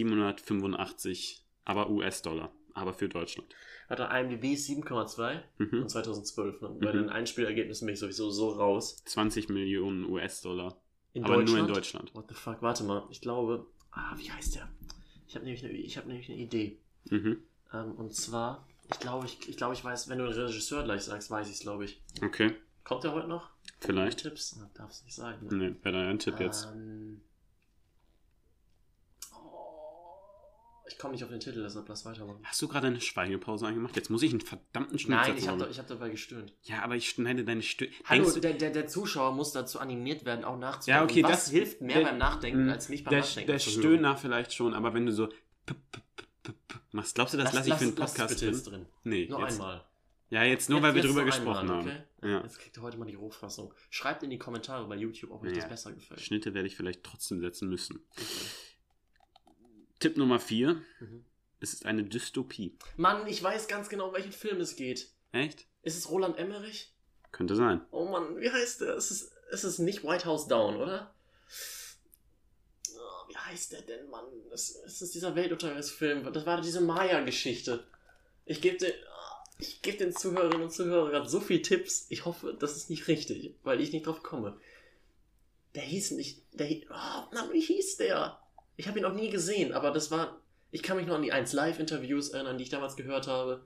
[0.06, 3.54] 20.303.785, aber US-Dollar, aber für Deutschland.
[3.88, 5.82] Warte, IMDb ist 7,2 Mhm.
[5.82, 6.60] und 2012.
[6.60, 6.68] Ne?
[6.80, 6.98] Bei Mhm.
[6.98, 9.02] den Einspielergebnissen bin ich sowieso so raus.
[9.04, 10.80] 20 Millionen US-Dollar,
[11.20, 12.14] aber nur in Deutschland.
[12.14, 12.62] What the fuck?
[12.62, 13.06] Warte mal.
[13.10, 13.66] Ich glaube.
[13.92, 14.68] Ah, wie heißt der?
[15.26, 16.78] Ich habe nämlich, eine- ich hab nämlich eine Idee.
[17.10, 17.42] Mhm.
[17.72, 21.02] Ähm, und zwar, ich glaube, ich, ich, glaube, ich weiß, wenn du den Regisseur gleich
[21.02, 22.00] sagst, weiß ich es, glaube ich.
[22.22, 22.54] Okay,
[22.84, 23.50] Kommt der heute noch?
[23.80, 24.20] vielleicht.
[24.22, 24.58] Tipps?
[24.74, 25.46] Darf es nicht sagen.
[25.48, 25.70] Ne?
[25.70, 26.68] Nee, wäre dein Tipp jetzt.
[26.72, 27.20] Ähm,
[29.34, 32.38] oh, ich komme nicht auf den Titel, deshalb lass weitermachen.
[32.44, 33.96] Hast du gerade eine Schweigepause eingemacht?
[33.96, 36.52] Jetzt muss ich einen verdammten Schnitt Nein, ich habe hab dabei gestöhnt.
[36.62, 37.92] Ja, aber ich schneide deine Stücke.
[38.04, 40.90] Hallo, der, der, der Zuschauer muss dazu animiert werden, auch nachzudenken.
[40.90, 43.46] Ja, okay, was das- hilft mehr der- beim Nachdenken Mm, als nicht beim der, Nachdenken?
[43.50, 43.58] der?
[43.58, 46.00] Stöhner vielleicht schon, aber wenn du so p- p-
[46.92, 48.52] machst, glaubst du, das Lass, lasse ich für einen Podcast drin?
[48.52, 48.86] jetzt drin.
[49.04, 49.84] Nee, Nur jetzt, einmal.
[50.30, 51.88] Ja, jetzt nur, Jetzt- weil wir drüber gesprochen einmal, haben.
[51.88, 52.02] okay?
[52.28, 52.42] Ja.
[52.42, 53.72] Jetzt kriegt ihr heute mal die Rohfassung.
[53.90, 55.60] Schreibt in die Kommentare bei YouTube, ob euch Ja.
[55.60, 56.20] das besser gefällt.
[56.20, 58.00] Schnitte werde ich vielleicht trotzdem setzen müssen.
[60.00, 60.74] Tipp Nummer 4.
[61.00, 61.24] Mhm.
[61.60, 62.76] Es ist eine Dystopie.
[62.96, 65.08] Mann, ich weiß ganz genau, um welchen Film es geht.
[65.32, 65.66] Echt?
[65.82, 66.92] Ist es Roland Emmerich?
[67.32, 67.80] Könnte sein.
[67.90, 68.94] Oh Mann, wie heißt der?
[68.96, 71.14] Es ist, es ist nicht White House Down, oder?
[73.46, 74.24] Heißt der denn, Mann?
[74.52, 76.32] Es, es ist dieser Weltuntergangsfilm.
[76.32, 77.84] Das war diese Maya-Geschichte.
[78.44, 78.92] Ich gebe den,
[79.58, 82.06] ich geb den Zuhörerinnen und Zuhörern gerade so viele Tipps.
[82.10, 84.58] Ich hoffe, das ist nicht richtig, weil ich nicht drauf komme.
[85.74, 86.42] Der hieß nicht.
[86.54, 88.38] Der, oh Mann, wie hieß der?
[88.76, 90.40] Ich habe ihn auch nie gesehen, aber das war.
[90.72, 93.64] Ich kann mich noch an die 1 Live-Interviews erinnern, die ich damals gehört habe.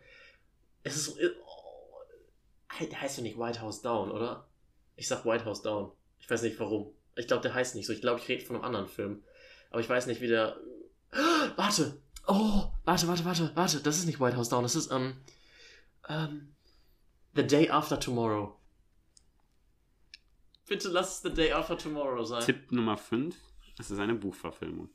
[0.83, 1.17] Es ist.
[1.19, 4.47] Oh, der heißt ja nicht White House Down, oder?
[4.97, 5.91] Ich sag White House Down.
[6.19, 6.93] Ich weiß nicht warum.
[7.17, 7.93] Ich glaube, der heißt nicht so.
[7.93, 9.25] Ich glaube, ich rede von einem anderen Film.
[9.71, 10.57] Aber ich weiß nicht, wie der.
[11.57, 12.01] Warte!
[12.27, 12.71] Oh!
[12.85, 13.81] Warte, warte, warte, warte.
[13.81, 14.63] Das ist nicht White House Down.
[14.63, 15.17] Das ist, ähm.
[16.09, 16.55] ähm
[17.35, 18.57] The Day After Tomorrow.
[20.67, 22.45] Bitte lass es The Day After Tomorrow sein.
[22.45, 23.37] Tipp Nummer 5.
[23.79, 24.91] Es ist eine Buchverfilmung.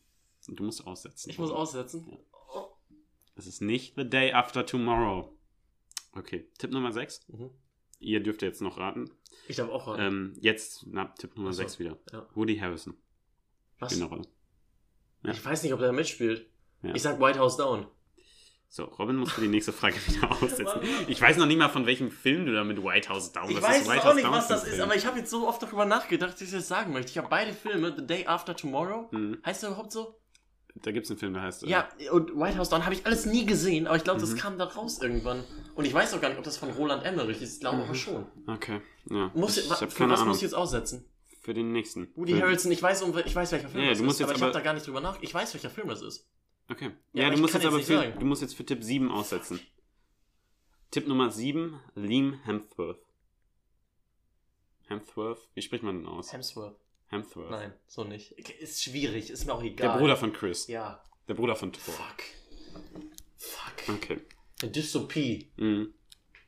[0.48, 1.30] Und du musst aussetzen.
[1.30, 2.08] Ich muss aussetzen.
[2.10, 2.18] Ja.
[2.54, 2.68] Oh.
[3.36, 5.34] Es ist nicht The Day After Tomorrow.
[6.14, 7.28] Okay, Tipp Nummer 6.
[7.30, 7.50] Mhm.
[8.00, 9.12] Ihr dürft jetzt noch raten.
[9.48, 10.02] Ich darf auch raten.
[10.02, 11.64] Ähm, jetzt, na, Tipp Nummer Ach so.
[11.64, 11.98] 6 wieder.
[12.12, 12.28] Ja.
[12.36, 12.96] Woody Harrison.
[13.80, 13.92] Was?
[13.92, 14.28] Spielt eine Rolle.
[15.26, 15.32] Ja.
[15.34, 16.48] Ich weiß nicht, ob der mitspielt.
[16.82, 16.94] Ja.
[16.94, 17.88] Ich sag White House Down.
[18.68, 20.82] So, Robin muss für die nächste Frage wieder aussetzen.
[21.08, 23.56] Ich weiß noch nicht mal, von welchem Film du da mit White House Down Ich
[23.58, 24.82] was weiß White auch House nicht, Down was das ist, Film?
[24.84, 27.12] aber ich habe jetzt so oft darüber nachgedacht, dass ich das sagen möchte.
[27.12, 29.08] Ich habe beide Filme, The Day After Tomorrow.
[29.12, 29.38] Mhm.
[29.46, 30.20] Heißt der überhaupt so?
[30.84, 31.62] Da gibt es einen Film, der heißt.
[31.64, 34.38] Ja, und White House Down habe ich alles nie gesehen, aber ich glaube, das Mhm.
[34.38, 35.46] kam da raus irgendwann.
[35.76, 37.54] Und ich weiß auch gar nicht, ob das von Roland Emmerich ist.
[37.54, 37.84] Ich glaube Mhm.
[37.84, 38.26] aber schon.
[38.48, 39.32] Okay, ja.
[39.36, 40.30] Muss, ich wa- habe keine was Ahnung.
[40.30, 41.06] muss ich jetzt aussetzen?
[41.46, 42.12] Für den nächsten.
[42.16, 42.44] Woody Film.
[42.44, 44.38] Harrelson, ich weiß, um, ich weiß welcher Film Ja, das du musst ist, jetzt aber
[44.38, 45.22] ich habe da gar nicht drüber nach.
[45.22, 46.28] Ich weiß, welcher Film das ist.
[46.70, 46.90] Okay.
[47.14, 48.20] Ja, Ja, du ich musst jetzt aber für, sagen.
[48.20, 49.60] du musst jetzt für Tipp 7 aussetzen.
[50.90, 52.98] Tipp Nummer 7, Liam Hemsworth.
[54.88, 55.48] Hemsworth?
[55.54, 56.34] Wie spricht man denn aus?
[56.34, 56.76] Hemsworth.
[57.10, 57.52] Hemsworth.
[57.52, 58.32] Nein, so nicht.
[58.32, 60.00] Ist schwierig, ist mir auch Der egal.
[60.00, 60.66] Bruder von Chris.
[60.68, 61.04] Ja.
[61.28, 61.94] Der Bruder von Thor.
[61.94, 62.24] Fuck.
[63.38, 63.90] Fuck.
[63.96, 64.20] Okay.
[64.64, 65.52] Eine Dystopie.
[65.58, 65.94] Mhm.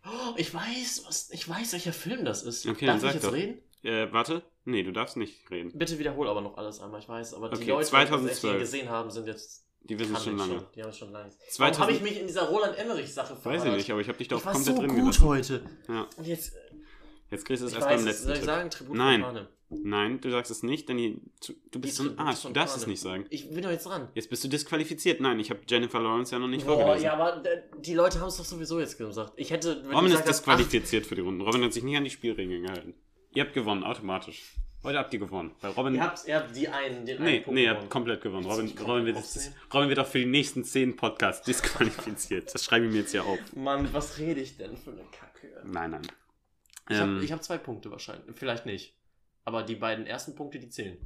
[0.05, 2.65] Oh, ich weiß, was, ich weiß, welcher Film das ist.
[2.65, 3.33] Okay, Darf dann ich sag jetzt doch.
[3.33, 3.61] reden?
[3.87, 4.41] Äh, warte.
[4.65, 5.71] Nee, du darfst nicht reden.
[5.73, 7.33] Bitte wiederhol aber noch alles einmal, ich weiß.
[7.35, 8.53] Aber die Okay, Leute, die 2012.
[8.53, 9.63] ihn gesehen haben, sind jetzt.
[9.83, 10.65] Die wissen es schon lange.
[10.75, 11.29] Die haben es schon lange.
[11.29, 13.61] Warum 2000 habe ich mich in dieser Roland Emmerich-Sache verraten?
[13.61, 15.25] Weiß ich nicht, aber ich habe dich doch komplett so drin gut gelassen.
[15.25, 15.61] heute.
[15.87, 16.07] Ja.
[16.17, 16.53] Und jetzt.
[17.31, 18.45] Jetzt kriegst du es erst beim letzten soll ich Tipp.
[18.45, 19.47] sagen, Tribut Nein.
[19.69, 21.21] Nein, du sagst es nicht, denn die,
[21.71, 22.43] du bist so ein Arsch.
[22.43, 23.25] Du darfst es nicht sagen.
[23.29, 24.07] Ich bin doch jetzt dran.
[24.13, 25.19] Jetzt bist du disqualifiziert.
[25.19, 27.03] Nein, ich habe Jennifer Lawrence ja noch nicht Boah, vorgelesen.
[27.05, 29.33] ja, aber äh, die Leute haben es doch sowieso jetzt gesagt.
[29.35, 29.83] Ich hätte.
[29.93, 31.41] Robin ist disqualifiziert für die Runden.
[31.41, 32.93] Robin hat sich nicht an die Spielregeln gehalten.
[33.37, 34.41] Ihr habt gewonnen, automatisch.
[34.81, 35.51] Heute habt ihr gewonnen.
[35.61, 35.93] Weil Robin.
[35.93, 38.41] Ihr habt, ihr habt die einen, den nee, einen Punkt nee, ihr habt komplett gewonnen.
[38.43, 39.53] Du Robin, Robin, wird, aufnehmen?
[39.71, 42.51] Robin wird auch für die nächsten zehn Podcasts disqualifiziert.
[42.51, 43.37] Das schreibe ich mir jetzt ja auf.
[43.55, 45.61] Mann, was rede ich denn für eine Kacke?
[45.65, 46.01] Nein, nein.
[46.89, 48.35] Ich Ähm, habe hab zwei Punkte wahrscheinlich.
[48.35, 48.95] Vielleicht nicht.
[49.45, 50.97] Aber die beiden ersten Punkte, die zählen.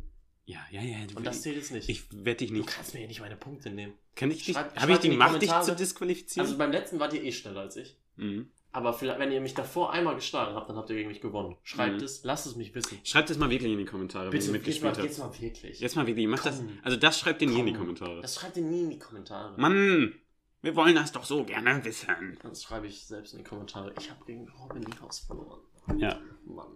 [0.45, 0.97] ja, ja, ja.
[1.07, 1.89] Du, Und das zählt jetzt nicht.
[1.89, 2.67] ich werde dich du nicht.
[2.69, 3.93] kannst mir hier nicht meine Punkte nehmen.
[4.15, 4.55] Kann ich dich.
[4.55, 6.45] Habe ich die Macht, dich zu disqualifizieren?
[6.47, 7.97] Also beim letzten wart ihr eh schneller als ich.
[8.15, 8.49] mhm.
[8.73, 11.57] Aber vielleicht, wenn ihr mich davor einmal geschlagen habt, dann habt ihr gegen mich gewonnen.
[11.63, 12.03] Schreibt Mhm.
[12.03, 12.99] es, lasst es mich wissen.
[13.03, 15.17] Schreibt es mal wirklich in die Kommentare, wenn Bitte, ihr geht's mitgespielt habt.
[15.19, 15.79] mal wirklich.
[15.81, 16.27] Jetzt mal wirklich.
[16.27, 16.63] Macht das.
[16.83, 17.81] Also das schreibt ihr nie in die Komm.
[17.81, 18.21] Kommentare.
[18.21, 19.59] Das schreibt ihr nie in die Kommentare.
[19.59, 20.13] Mann,
[20.61, 22.37] wir wollen das doch so gerne wissen.
[22.43, 23.93] Das schreibe ich selbst in die Kommentare.
[23.99, 25.59] Ich habe gegen Robin Liefhaus verloren.
[25.97, 26.19] Ja.
[26.45, 26.67] Mann.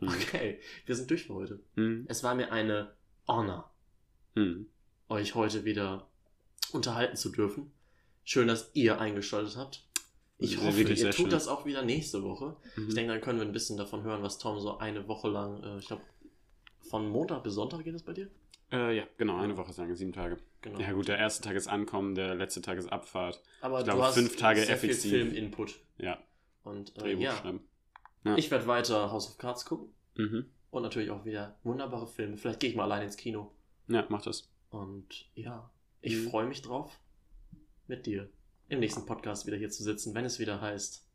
[0.00, 0.08] Mhm.
[0.08, 1.60] Okay, wir sind durch für heute.
[1.74, 2.06] Mhm.
[2.08, 2.94] Es war mir eine
[3.28, 3.70] Honor,
[4.34, 4.66] Mhm.
[5.10, 6.08] euch heute wieder
[6.72, 7.72] unterhalten zu dürfen.
[8.24, 9.86] Schön, dass ihr eingeschaltet habt.
[10.42, 11.30] Ich hoffe, ihr tut schön.
[11.30, 12.56] das auch wieder nächste Woche.
[12.76, 12.88] Mhm.
[12.88, 15.62] Ich denke, dann können wir ein bisschen davon hören, was Tom so eine Woche lang,
[15.62, 16.02] äh, ich glaube,
[16.80, 18.28] von Montag bis Sonntag geht das bei dir?
[18.70, 20.38] Äh, ja, genau, eine Woche sagen, sieben Tage.
[20.62, 20.78] Genau.
[20.80, 23.42] Ja gut, der erste Tag ist Ankommen, der letzte Tag ist Abfahrt.
[23.60, 25.10] Aber ich du glaube, hast fünf Tage sehr viel effektiv.
[25.12, 25.78] Film-Input.
[25.98, 26.18] Ja,
[26.64, 27.34] Und äh, ja.
[28.24, 28.36] Ja.
[28.36, 29.88] ich werde weiter House of Cards gucken.
[30.16, 30.46] Mhm.
[30.70, 32.36] Und natürlich auch wieder wunderbare Filme.
[32.36, 33.52] Vielleicht gehe ich mal allein ins Kino.
[33.88, 34.48] Ja, mach das.
[34.70, 35.70] Und ja,
[36.00, 36.30] ich Mhm.
[36.30, 36.98] freue mich drauf,
[37.88, 38.30] mit dir
[38.68, 41.06] im nächsten Podcast wieder hier zu sitzen, wenn es wieder heißt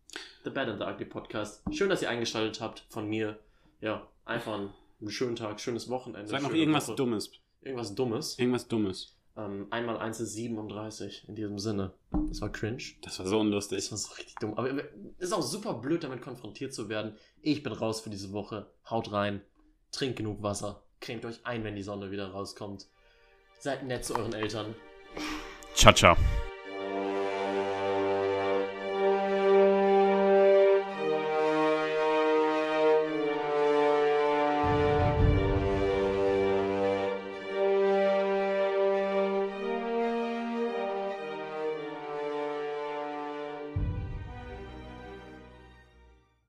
[0.43, 1.61] The Bad and the Ugly Podcast.
[1.71, 3.39] Schön, dass ihr eingeschaltet habt von mir.
[3.81, 6.27] Ja, einfach einen schönen Tag, schönes Wochenende.
[6.27, 6.95] Sag noch irgendwas Woche.
[6.95, 7.31] Dummes.
[7.61, 8.39] Irgendwas Dummes.
[8.39, 9.17] Irgendwas Dummes.
[9.35, 11.93] Ähm, einmal eins ist 37 in diesem Sinne.
[12.29, 12.83] Das war cringe.
[13.01, 13.77] Das war so unlustig.
[13.77, 14.53] Das war so richtig dumm.
[14.55, 14.69] Aber
[15.19, 17.15] es ist auch super blöd, damit konfrontiert zu werden.
[17.41, 18.71] Ich bin raus für diese Woche.
[18.89, 19.41] Haut rein.
[19.91, 20.83] Trinkt genug Wasser.
[21.01, 22.87] Cremt euch ein, wenn die Sonne wieder rauskommt.
[23.59, 24.73] Seid nett zu euren Eltern.
[25.75, 26.17] Ciao, ciao.